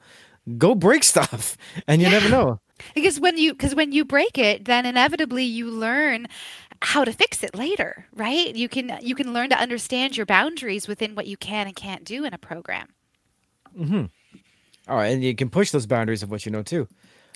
[0.58, 2.14] Go break stuff and you yeah.
[2.14, 2.60] never know.
[2.96, 6.28] Because when you because when you break it, then inevitably you learn
[6.82, 8.54] how to fix it later, right?
[8.56, 12.04] You can you can learn to understand your boundaries within what you can and can't
[12.04, 12.90] do in a program.
[13.78, 14.10] Mhm.
[14.88, 16.88] All right, and you can push those boundaries of what you know too.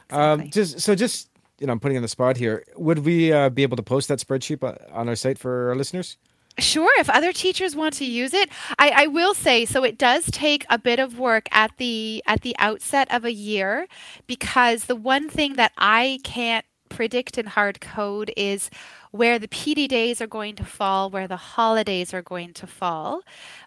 [0.10, 0.46] Um, exactly.
[0.46, 1.30] Um just so just
[1.60, 2.64] you know, I'm putting on the spot here.
[2.76, 6.18] Would we uh, be able to post that spreadsheet on our site for our listeners?
[6.60, 9.84] Sure, if other teachers want to use it, I, I, will say so.
[9.84, 13.88] It does take a bit of work at the at the outset of a year,
[14.26, 18.72] because the one thing that I can't predict in hard code is
[19.12, 23.22] where the PD days are going to fall, where the holidays are going to fall.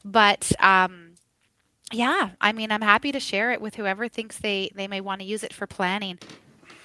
[0.04, 1.12] But um,
[1.92, 5.20] yeah, I mean, I'm happy to share it with whoever thinks they they may want
[5.20, 6.18] to use it for planning.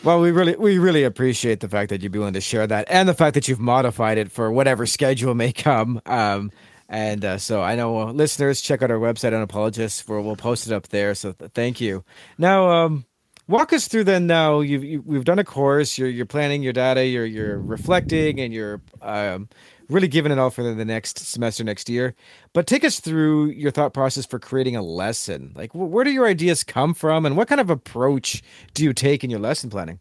[0.06, 2.86] Well, we really we really appreciate the fact that you'd be willing to share that,
[2.92, 6.00] and the fact that you've modified it for whatever schedule may come.
[6.06, 6.52] Um,
[6.88, 10.68] and uh, so I know uh, listeners check out our website Unapologists, where we'll post
[10.68, 11.16] it up there.
[11.16, 12.04] So th- thank you.
[12.38, 13.06] Now, um,
[13.48, 14.28] walk us through then.
[14.28, 15.98] Now you've you, we have done a course.
[15.98, 17.04] You're you're planning your data.
[17.04, 19.50] You're you're reflecting, and you're um,
[19.90, 22.16] really giving it all for the next semester next year.
[22.54, 25.54] But take us through your thought process for creating a lesson.
[25.56, 28.42] Like, where do your ideas come from, and what kind of approach
[28.74, 30.00] do you take in your lesson planning?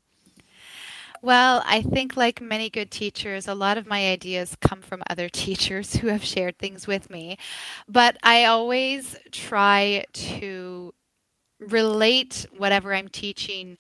[1.22, 5.28] Well, I think, like many good teachers, a lot of my ideas come from other
[5.30, 7.38] teachers who have shared things with me.
[7.88, 10.92] But I always try to
[11.60, 13.78] relate whatever I'm teaching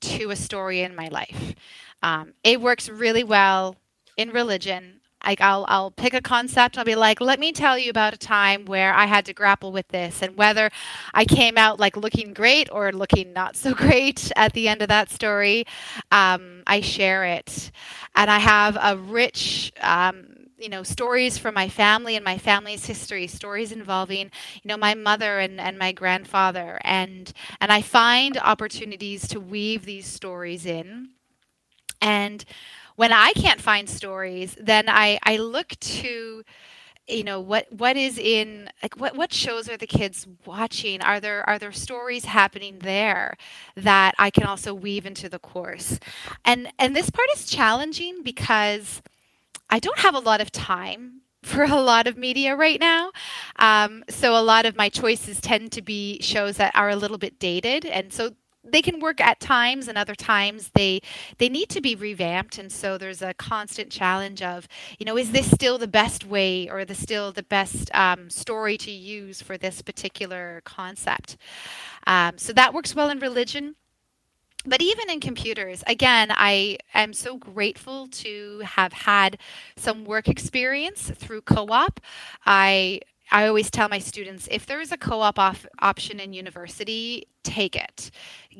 [0.00, 1.54] to a story in my life.
[2.02, 3.76] Um, it works really well
[4.16, 6.78] in religion like I'll I'll pick a concept.
[6.78, 9.72] I'll be like, let me tell you about a time where I had to grapple
[9.72, 10.70] with this, and whether
[11.12, 14.88] I came out like looking great or looking not so great at the end of
[14.88, 15.66] that story.
[16.12, 17.70] Um, I share it,
[18.14, 19.72] and I have a rich.
[19.80, 24.78] Um, you know stories from my family and my family's history stories involving you know
[24.78, 30.64] my mother and, and my grandfather and and i find opportunities to weave these stories
[30.64, 31.10] in
[32.00, 32.44] and
[32.96, 36.44] when I can't find stories, then I, I look to
[37.08, 41.20] you know what what is in like what what shows are the kids watching are
[41.20, 43.36] there are there stories happening there
[43.76, 46.00] that i can also weave into the course
[46.44, 49.02] and and this part is challenging because
[49.70, 53.12] i don't have a lot of time for a lot of media right now.
[53.60, 57.18] Um, so a lot of my choices tend to be shows that are a little
[57.18, 57.84] bit dated.
[57.84, 58.32] And so
[58.66, 61.00] they can work at times and other times they
[61.38, 62.58] they need to be revamped.
[62.58, 66.68] And so there's a constant challenge of you know is this still the best way
[66.68, 71.36] or the still the best um, story to use for this particular concept?
[72.06, 73.76] Um, so that works well in religion.
[74.68, 79.38] But even in computers again i am so grateful to have had
[79.76, 82.00] some work experience through co-op.
[82.44, 83.00] I
[83.30, 85.38] I always tell my students if there is a co op
[85.80, 88.10] option in university, take it.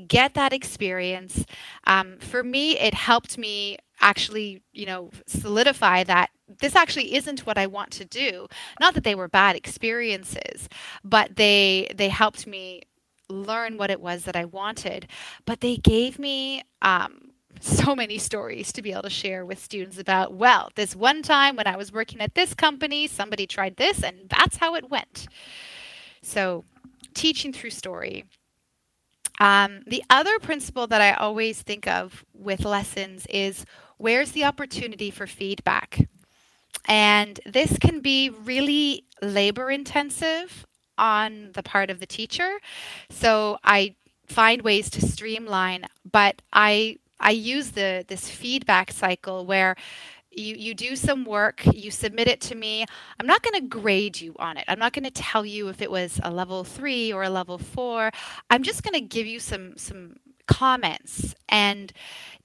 [0.07, 1.45] Get that experience.
[1.87, 7.59] Um, for me, it helped me actually, you know, solidify that this actually isn't what
[7.59, 8.47] I want to do.
[8.81, 10.69] Not that they were bad experiences,
[11.03, 12.83] but they they helped me
[13.29, 15.09] learn what it was that I wanted.
[15.45, 17.26] But they gave me um,
[17.61, 21.57] so many stories to be able to share with students about, well, this one time
[21.57, 25.27] when I was working at this company, somebody tried this, and that's how it went.
[26.23, 26.65] So,
[27.15, 28.25] teaching through story.
[29.39, 33.65] Um, the other principle that I always think of with lessons is
[33.99, 36.09] where's the opportunity for feedback?
[36.87, 40.67] And this can be really labor intensive
[40.99, 42.59] on the part of the teacher.
[43.11, 49.77] So I find ways to streamline, but I I use the this feedback cycle where
[50.31, 52.85] you you do some work, you submit it to me.
[53.19, 54.65] I'm not going to grade you on it.
[54.69, 57.59] I'm not going to tell you if it was a level 3 or a level
[57.59, 58.11] 4.
[58.51, 61.93] I'm just going to give you some some comments and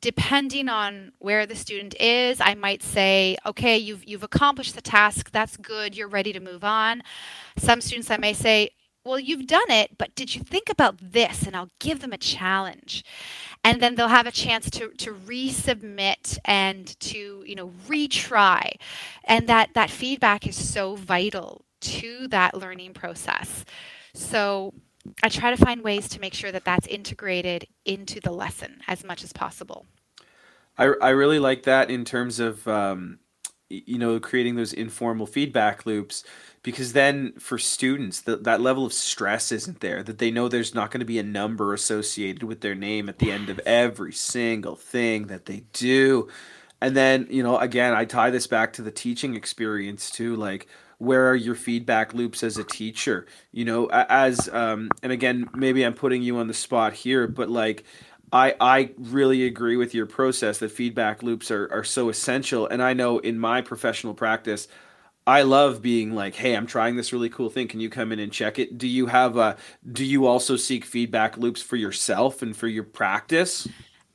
[0.02, 5.32] depending on where the student is i might say okay you've you've accomplished the task
[5.32, 7.04] that's good you're ready to move on
[7.58, 8.72] some students i may say
[9.04, 11.44] well, you've done it, but did you think about this?
[11.48, 13.04] And I'll give them a challenge.
[13.64, 18.74] And then they'll have a chance to, to resubmit and to, you know, retry.
[19.24, 23.66] And that, that feedback is so vital to that learning process.
[24.14, 24.74] So
[25.24, 29.04] I try to find ways to make sure that that's integrated into the lesson as
[29.04, 29.86] much as possible.
[30.78, 33.20] I, I really like that in terms of, um,
[33.70, 36.24] you know, creating those informal feedback loops
[36.64, 40.76] because then for students the, that level of stress isn't there that they know there's
[40.76, 44.14] not going to be a number associated with their name at the end of every
[44.14, 46.28] single thing that they do
[46.82, 50.68] and then you know again i tie this back to the teaching experience too like
[50.98, 55.84] where are your feedback loops as a teacher you know as um and again maybe
[55.84, 57.84] i'm putting you on the spot here but like
[58.34, 62.66] I, I really agree with your process that feedback loops are, are so essential.
[62.66, 64.70] And I know in my professional practice,
[65.32, 67.70] I love being like, "Hey, I'm trying this really cool thing.
[67.70, 69.56] Can you come in and check it?" Do you have a
[69.90, 73.66] do you also seek feedback loops for yourself and for your practice?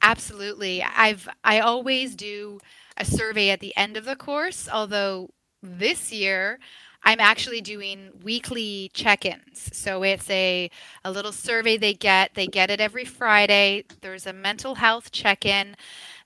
[0.02, 0.82] Absolutely.
[0.82, 2.60] I've I always do
[2.98, 5.30] a survey at the end of the course, although
[5.62, 6.58] this year
[7.06, 9.70] I'm actually doing weekly check-ins.
[9.72, 10.70] So it's a
[11.04, 12.34] a little survey they get.
[12.34, 13.84] They get it every Friday.
[14.02, 15.76] There's a mental health check-in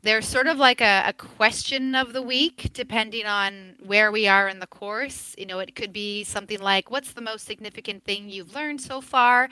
[0.02, 4.48] they're sort of like a, a, question of the week, depending on where we are
[4.48, 5.34] in the course.
[5.36, 9.00] You know, it could be something like, What's the most significant thing you've learned so
[9.00, 9.48] far?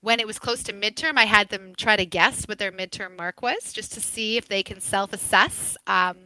[0.00, 3.16] When it was close to midterm, I had them try to guess what their midterm
[3.16, 6.16] mark was just to see if they can self assess um,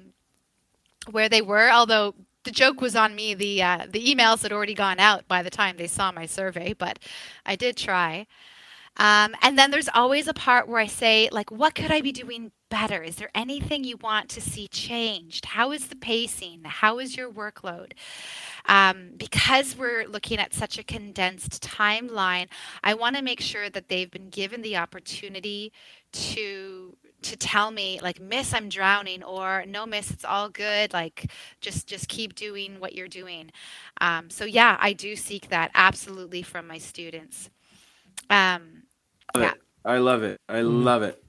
[1.10, 1.70] where they were.
[1.70, 2.14] Although
[2.46, 5.50] the joke was on me, the, uh, the emails had already gone out by the
[5.50, 6.98] time they saw my survey, but
[7.44, 8.26] I did try.
[8.98, 12.12] Um, and then there's always a part where I say, like, what could I be
[12.12, 13.02] doing better?
[13.02, 15.44] Is there anything you want to see changed?
[15.44, 16.62] How is the pacing?
[16.64, 17.92] How is your workload?
[18.66, 22.46] Um, because we're looking at such a condensed timeline,
[22.82, 25.72] I want to make sure that they've been given the opportunity
[26.12, 31.30] to to tell me like miss i'm drowning or no miss it's all good like
[31.60, 33.50] just just keep doing what you're doing
[34.00, 37.50] um, so yeah i do seek that absolutely from my students
[38.30, 38.82] um,
[39.36, 39.52] yeah.
[39.84, 40.40] I love it.
[40.48, 40.82] I mm-hmm.
[40.82, 41.22] love it.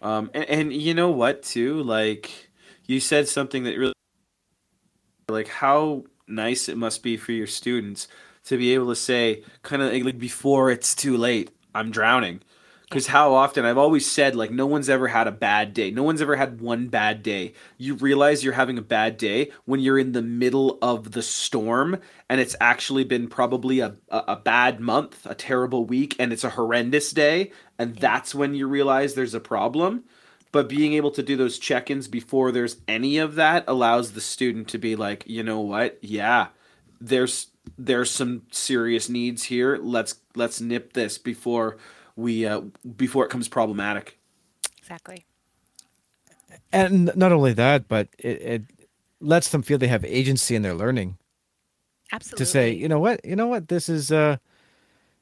[0.00, 1.82] Um, and, and you know what, too?
[1.82, 2.50] Like,
[2.86, 3.94] you said something that really,
[5.28, 8.08] like, how nice it must be for your students
[8.44, 12.42] to be able to say, kind of like, before it's too late, I'm drowning.
[12.92, 15.90] Because how often I've always said, like, no one's ever had a bad day.
[15.90, 17.54] No one's ever had one bad day.
[17.78, 21.98] You realize you're having a bad day when you're in the middle of the storm
[22.28, 26.44] and it's actually been probably a, a, a bad month, a terrible week, and it's
[26.44, 27.50] a horrendous day.
[27.78, 30.04] And that's when you realize there's a problem.
[30.52, 34.20] But being able to do those check ins before there's any of that allows the
[34.20, 35.96] student to be like, you know what?
[36.02, 36.48] Yeah,
[37.00, 37.46] there's
[37.78, 39.78] there's some serious needs here.
[39.80, 41.78] Let's let's nip this before
[42.22, 42.62] we uh,
[42.96, 44.18] before it becomes problematic.
[44.78, 45.24] Exactly.
[46.72, 48.62] And not only that, but it, it
[49.20, 51.18] lets them feel they have agency in their learning
[52.12, 52.44] Absolutely.
[52.44, 54.36] to say, you know what, you know what, this is uh,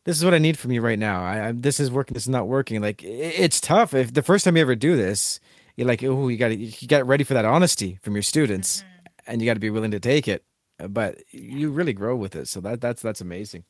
[0.04, 1.22] this is what I need from you right now.
[1.22, 2.80] I, I this is working, this is not working.
[2.80, 3.94] Like i it's tough.
[3.94, 5.40] If the first time you ever do this,
[5.76, 8.84] you're like, oh, you got to you get ready for that honesty from your students,
[9.26, 10.44] and you got to be willing to take it.
[10.78, 13.64] Uh, But you really grow with it, so that that's that's amazing.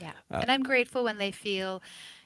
[0.00, 0.12] Yeah.
[0.30, 1.80] Uh, and I'm grateful when they feel,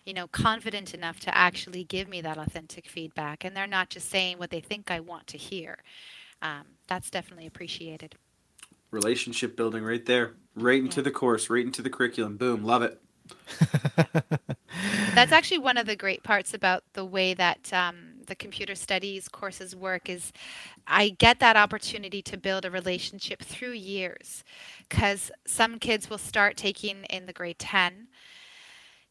[0.06, 4.10] you know, confident enough to actually give me that authentic feedback and they're not just
[4.10, 5.78] saying what they think I want to hear.
[6.42, 8.16] Um, that's definitely appreciated.
[8.90, 11.02] Relationship building right there, right into Yeah.
[11.02, 12.36] the course, right into the curriculum.
[12.36, 13.00] Boom, love it.
[15.14, 19.28] That's actually one of the great parts about the way that um, the computer studies
[19.28, 20.32] courses work is
[20.86, 24.44] I get that opportunity to build a relationship through years
[24.88, 28.08] because some kids will start taking in the grade 10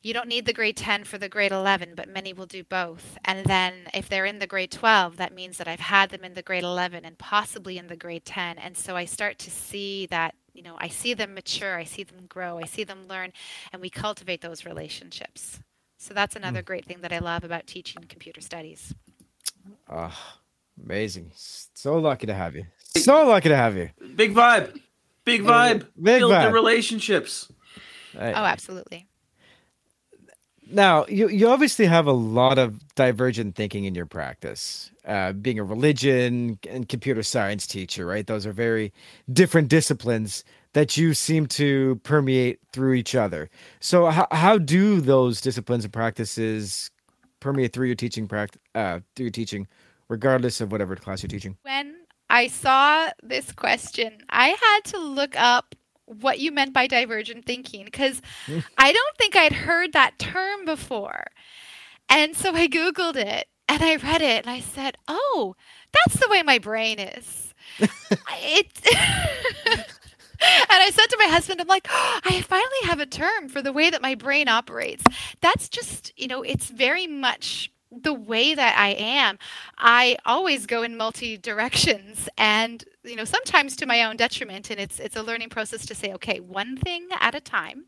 [0.06, 3.18] you don't need the grade 10 for the grade 11, but many will do both.
[3.26, 6.36] And then if they're in the grade 12, that means that I've had them in
[6.36, 8.60] the grade 11 and possibly in the grade 10.
[8.60, 12.04] And so I start to see that, you know, I see them mature, I see
[12.04, 13.34] them grow, I see them learn,
[13.74, 15.60] and we cultivate those relationships.
[15.98, 18.94] So that's another great thing that I love about teaching computer studies.
[19.90, 20.38] Ah,
[20.84, 21.32] amazing.
[21.36, 22.68] So lucky to have you.
[22.96, 23.90] So lucky to have you.
[24.16, 24.80] Big vibe,
[25.24, 25.88] big vibe.
[26.00, 27.52] Big Build the relationships.
[28.16, 29.08] I- Oh, absolutely.
[30.72, 34.92] Now, you, you obviously have a lot of divergent thinking in your practice.
[35.06, 38.26] Uh, being a religion and computer science teacher, right?
[38.26, 38.92] Those are very
[39.32, 40.44] different disciplines
[40.74, 43.50] that you seem to permeate through each other.
[43.80, 46.90] So, how, how do those disciplines and practices
[47.40, 49.68] permeate through your teaching practice, uh, through your teaching,
[50.10, 51.56] regardless of whatever class you're teaching?
[51.62, 51.96] When
[52.30, 55.76] I saw this question, I had to look up
[56.06, 58.22] what you meant by divergent thinking because
[58.78, 61.26] I don't think I'd heard that term before.
[62.10, 65.56] And so I Googled it and I read it and I said, oh,
[65.92, 67.54] that's the way my brain is.
[67.80, 68.80] it.
[70.42, 73.62] and I said to my husband, I'm like, oh, I finally have a term for
[73.62, 75.04] the way that my brain operates.
[75.42, 77.72] That's just, you know, it's very much
[78.02, 79.38] the way that I am.
[79.78, 84.70] I always go in multi directions and, you know, sometimes to my own detriment.
[84.70, 87.86] And it's, it's a learning process to say, okay, one thing at a time.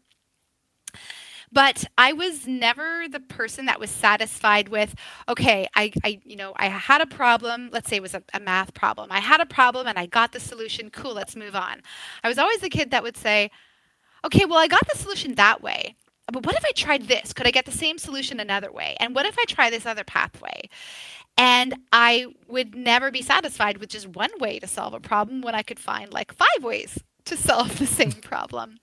[1.51, 4.95] But I was never the person that was satisfied with,
[5.29, 7.69] okay, I, I you know, I had a problem.
[7.71, 9.11] Let's say it was a, a math problem.
[9.11, 10.89] I had a problem and I got the solution.
[10.89, 11.81] Cool, let's move on.
[12.23, 13.49] I was always the kid that would say,
[14.25, 15.95] okay, well, I got the solution that way.
[16.31, 17.33] But what if I tried this?
[17.33, 18.97] Could I get the same solution another way?
[18.99, 20.69] And what if I try this other pathway?
[21.37, 25.55] And I would never be satisfied with just one way to solve a problem when
[25.55, 28.79] I could find like five ways to solve the same problem.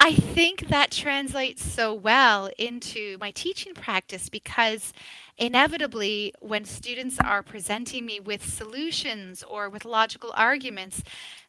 [0.00, 4.92] I think that translates so well into my teaching practice because
[5.38, 11.02] inevitably, when students are presenting me with solutions or with logical arguments,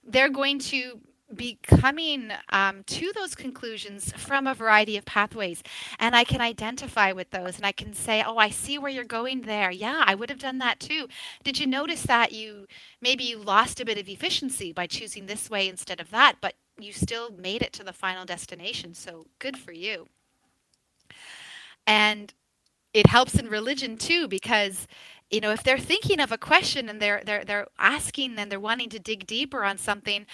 [0.04, 1.02] they're going to
[1.34, 5.64] be coming um, to those conclusions from a variety of pathways.
[6.00, 9.04] And I can identify with those and I can say, oh, I see where you're
[9.04, 9.72] going there.
[9.72, 11.08] Yeah, I would have done that too.
[11.44, 12.68] Did you notice that you
[13.02, 16.54] maybe you lost a bit of efficiency by choosing this way instead of that, but
[16.78, 18.94] you still made it to the final destination.
[18.94, 20.08] So good for you.
[21.88, 22.34] And
[22.94, 24.88] it helps in religion too because
[25.36, 28.60] you know if they're thinking of a question and they're they're they're asking and they're
[28.60, 30.26] wanting to dig deeper on something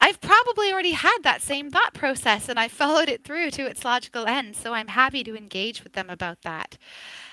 [0.00, 3.84] i've probably already had that same thought process and i followed it through to its
[3.84, 4.54] logical end.
[4.54, 6.78] So i'm happy to engage with them about that.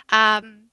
[0.09, 0.72] Um,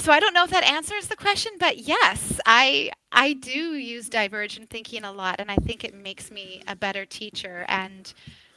[0.00, 4.08] so i don't know if that answers the question but yes i i do use
[4.08, 7.64] divergent thinking a lot and i think it makes me a better teacher.
[7.68, 8.12] And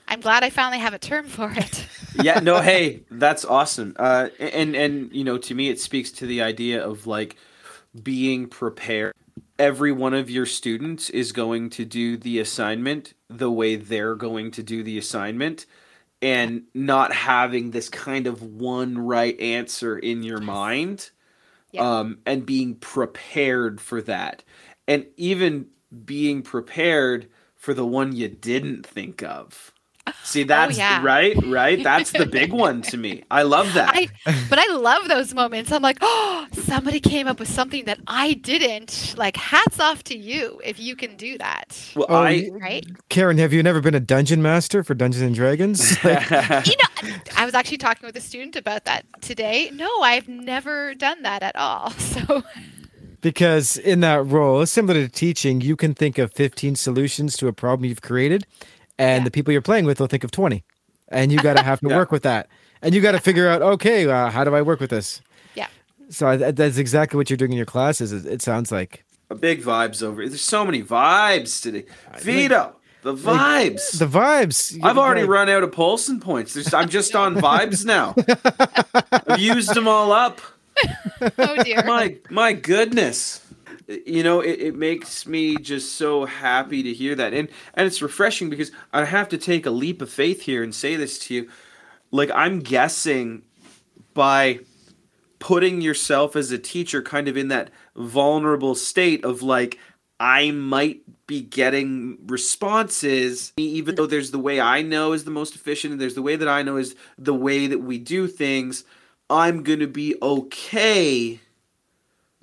[0.08, 1.86] i'm glad i finally have a term for it
[2.24, 3.96] yeah, no, hey, that's awesome.
[4.00, 7.36] Uh, and and you know, to me, it speaks to the idea of like
[8.02, 9.14] being prepared.
[9.60, 14.50] Every one of your students is going to do the assignment the way they're going
[14.52, 15.68] to do the assignment,
[16.20, 21.12] and not having this kind of one right answer in your mind,
[21.72, 22.00] Yeah.
[22.00, 24.44] um, and being prepared for that,
[24.88, 25.68] and even
[26.06, 29.72] being prepared for the one you didn't think of.
[30.24, 31.02] See, oh, that's Oh, yeah.
[31.04, 31.84] right, right.
[31.84, 33.24] That's the big one to me.
[33.32, 33.92] I love that.
[33.94, 34.08] I,
[34.50, 35.72] but I love those moments.
[35.72, 39.16] I'm like, oh, somebody came up with something that I didn't.
[39.18, 41.78] Like, hats off to you if you can do that.
[41.96, 42.86] well, Oh, I y- Right?
[43.10, 45.98] Karen, have you never been a dungeon master for Dungeons and Dragons?
[46.04, 46.30] Like,
[46.68, 49.70] You know, I was actually talking with a student about that today.
[49.74, 51.92] No, I've never done that at all.
[52.00, 52.44] So,
[53.22, 57.54] because in that role, similar to teaching, you can think of 15 solutions to a
[57.54, 58.46] problem you've created,
[59.00, 59.24] and Yeah.
[59.26, 60.64] the people you're playing with will think of 20,
[61.10, 61.98] and you got to have to Yeah.
[61.98, 62.48] work with that,
[62.82, 65.22] and you got to figure out, okay, uh, how do I work with this?
[65.56, 65.68] Yeah.
[66.10, 68.12] So I, that's exactly what you're doing in your classes.
[68.14, 70.28] It, it sounds like A big vibes over.
[70.28, 71.86] There's so many vibes today.
[72.20, 73.98] Vito, the vibes.
[74.00, 74.78] the vibes.
[74.84, 76.54] I've already Like, run out of Polson points.
[76.54, 78.16] There's, I'm just on vibes now.
[79.28, 80.42] I've used them all up.
[81.40, 81.84] Oh dear.
[81.84, 83.42] My my goodness.
[83.88, 87.34] You know, it, it makes me just so happy to hear that.
[87.34, 90.76] And and it's refreshing because I have to take a leap of faith here and
[90.76, 91.50] say this to you.
[92.12, 93.44] Like I'm guessing
[94.14, 94.60] by
[95.40, 99.78] putting yourself as a teacher kind of in that vulnerable state of like
[100.20, 105.56] I might be getting responses even though there's the way I know is the most
[105.56, 108.84] efficient and there's the way that I know is the way that we do things
[109.30, 111.40] I'm going to be okay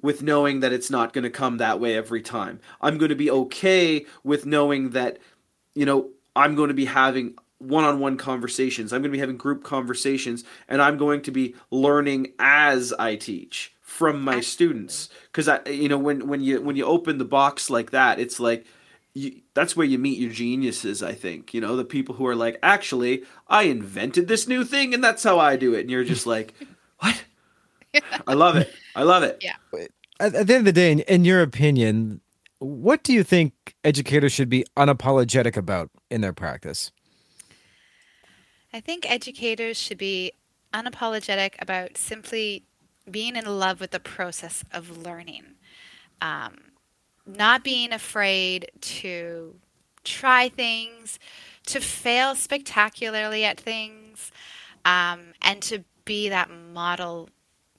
[0.05, 2.61] with knowing that it's not going to come that way every time.
[2.83, 5.19] I'm going to be okay with knowing that
[5.75, 8.93] you know I'm going to be having one-on-one conversations.
[8.93, 13.17] I'm going to be having group conversations and I'm going to be learning as I
[13.17, 17.25] teach from my students cuz I you know when when you when you open the
[17.25, 18.67] box like that it's like
[19.15, 22.35] you, that's where you meet your geniuses i think you know the people who are
[22.35, 26.03] like actually i invented this new thing and that's how i do it and you're
[26.03, 26.53] just like
[26.99, 27.23] what
[28.26, 29.55] i love it i love it Yeah.
[30.20, 32.20] at, at the end of the day, in, in your opinion,
[32.59, 36.92] what do you think educators should be unapologetic about in their practice?
[38.72, 40.32] I think educators should be
[40.72, 42.64] unapologetic about simply
[43.11, 45.45] being in love with the process of learning.
[46.20, 46.57] Um,
[47.26, 49.57] not being afraid to
[50.05, 51.18] try things,
[51.66, 54.32] to fail spectacularly at things,
[54.84, 57.28] um, and to be that model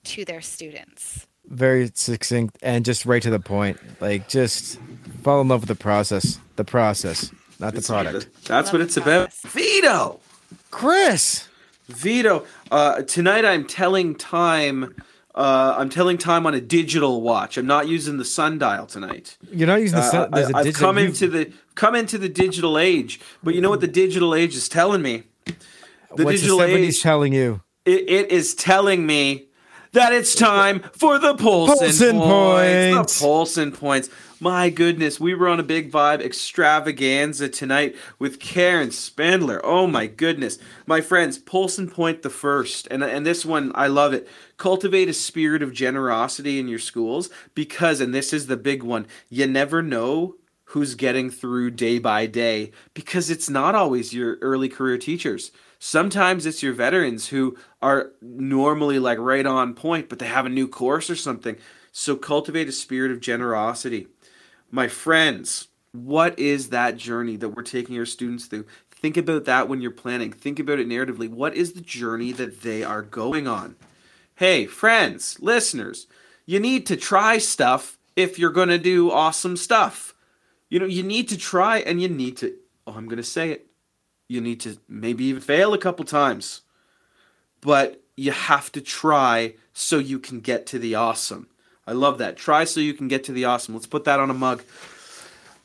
[0.06, 1.28] to their students.
[1.47, 3.78] Very succinct and just right to the point.
[4.01, 4.80] Like just
[5.24, 6.39] fall in love with the process.
[6.56, 8.28] The process, not the product.
[8.45, 10.20] that's what it's about vito
[10.72, 11.47] Chris,
[11.88, 14.95] Vito, uh, tonight I'm telling time.
[15.36, 17.58] Uh, I'm telling time on a digital watch.
[17.58, 19.38] I'm not using the sundial tonight.
[19.51, 20.32] you're not using the Uh, sun.
[20.32, 20.88] There's a I, have digital.
[20.88, 24.34] come you- into the come into the digital age, but you know what the digital
[24.34, 25.24] age is telling me?
[25.45, 27.62] The what's digital the 70s age, telling you?
[27.86, 29.47] it, it is telling me
[29.96, 32.96] that it's time for the Polson, Polson points.
[32.96, 33.20] points.
[33.20, 34.10] The Polson points.
[34.39, 39.66] My goodness, we were on a big vibe extravaganza tonight with Karen Spindler.
[39.66, 44.14] Oh my goodness, my friends, Polson point the first, and and this one I love
[44.14, 44.28] it.
[44.58, 49.08] Cultivate a spirit of generosity in your schools because, and this is the big one,
[49.30, 50.36] you never know
[50.70, 55.52] who's getting through day by day because it's not always your early career teachers.
[55.80, 60.50] Sometimes it's your veterans who are normally like right on point, but they have a
[60.50, 61.58] new course or something.
[61.92, 64.08] So cultivate a spirit of generosity.
[64.72, 68.66] My friends, what is that journey that we're taking our students through?
[68.92, 70.32] Think about that when you're planning.
[70.32, 71.30] Think about it narratively.
[71.30, 73.76] What is the journey that they are going on?
[74.36, 76.08] Hey, friends, listeners,
[76.46, 80.14] you need to try stuff if you're going to do awesome stuff.
[80.70, 82.56] You know, you need to try and you need to,
[82.88, 83.68] oh, I'm going to say it.
[84.28, 86.62] You need to maybe even fail a couple times.
[87.62, 91.48] But you have to try so you can get to the awesome.
[91.88, 92.38] I love that.
[92.38, 93.76] Try so you can get to the awesome.
[93.76, 94.64] Let's put that on a mug.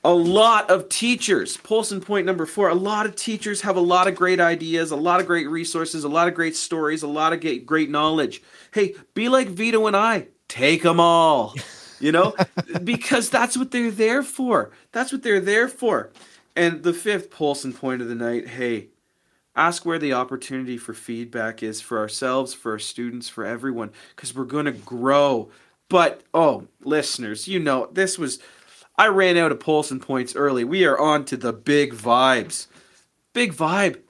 [0.03, 4.09] A lot of teachers, Polson point number four, a lot of teachers have a lot
[4.09, 7.35] of great ideas, a lot of great resources, a lot of great stories, a lot
[7.35, 8.43] of great, great knowledge.
[8.73, 10.29] Hey, be like Vito and I.
[10.49, 11.55] Take them all.
[12.01, 12.35] You know,
[12.85, 14.71] because that's what they're there for.
[14.93, 16.11] That's what they're there for.
[16.57, 18.89] And the fifth Polson point of the night hey,
[19.55, 24.35] ask where the opportunity for feedback is for ourselves, for our students, for everyone, because
[24.35, 25.51] we're going to grow.
[25.89, 28.39] But, oh, listeners, you know, this was,
[28.97, 30.65] I ran out of Polson points early.
[30.65, 32.69] We are on to the big vibes.
[33.33, 34.01] Big vibe.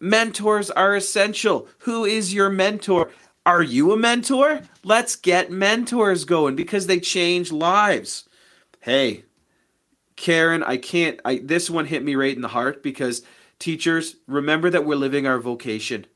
[0.00, 1.68] Mentors are essential.
[1.80, 3.10] Who is your mentor?
[3.44, 4.62] Are you a mentor?
[4.84, 8.28] Let's get mentors going because they change lives.
[8.80, 9.24] Hey,
[10.18, 13.22] Karen, I can't I this one hit me right in the heart because
[13.60, 16.06] teachers, remember that we're living our vocation.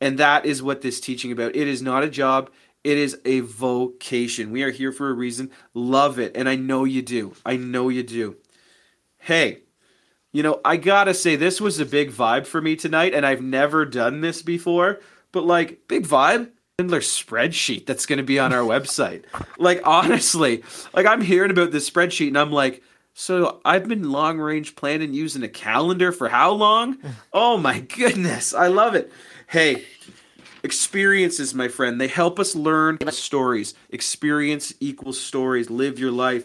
[0.00, 1.56] And that is what this teaching about.
[1.56, 2.50] It is not a job,
[2.84, 4.52] it is a vocation.
[4.52, 5.50] We are here for a reason.
[5.74, 7.34] Love it, and I know you do.
[7.44, 8.36] I know you do.
[9.18, 9.62] Hey,
[10.32, 13.26] you know, I got to say this was a big vibe for me tonight and
[13.26, 15.00] I've never done this before,
[15.32, 19.24] but like big vibe Spindler spreadsheet that's going to be on our website.
[19.58, 20.62] Like honestly,
[20.92, 22.82] like I'm hearing about this spreadsheet and I'm like,
[23.18, 26.98] so I've been long range planning using a calendar for how long?
[27.32, 29.12] Oh my goodness, I love it.
[29.46, 29.84] Hey,
[30.62, 33.74] Experiences, my friend, they help us learn stories.
[33.90, 35.70] Experience equals stories.
[35.70, 36.44] Live your life.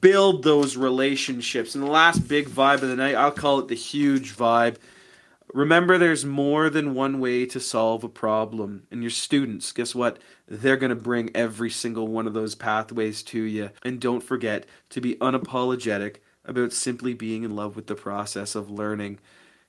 [0.00, 1.74] Build those relationships.
[1.74, 4.76] And the last big vibe of the night, I'll call it the huge vibe.
[5.52, 8.84] Remember, there's more than one way to solve a problem.
[8.90, 10.18] And your students, guess what?
[10.46, 13.70] They're going to bring every single one of those pathways to you.
[13.82, 18.70] And don't forget to be unapologetic about simply being in love with the process of
[18.70, 19.18] learning.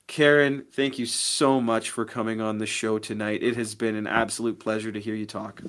[0.06, 3.42] Karen, thank you so much for coming on the show tonight.
[3.42, 5.62] It has been an absolute pleasure to hear you talk.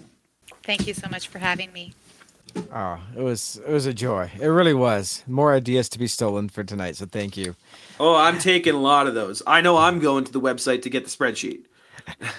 [0.63, 1.93] Thank you so much for having me.
[2.71, 4.29] Oh, it was it was a joy.
[4.39, 5.23] It really was.
[5.27, 7.55] More ideas to be stolen for tonight, so thank you.
[7.99, 9.41] Oh, I'm taking a lot of those.
[9.45, 11.65] I know I'm going to the website to get the spreadsheet.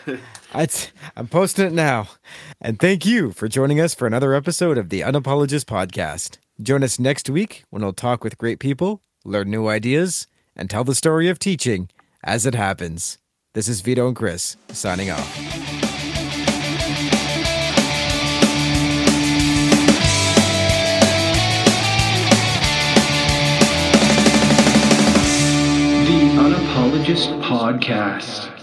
[1.16, 2.08] I'm posting it now.
[2.60, 6.38] And thank you for joining us for another episode of the Unapologist podcast.
[6.60, 10.26] Join us next week when we'll talk with great people, learn new ideas,
[10.56, 11.88] and tell the story of teaching
[12.22, 13.18] as it happens.
[13.54, 15.63] This is Vito and Chris signing off.
[27.04, 28.53] The Unapologist Podcast.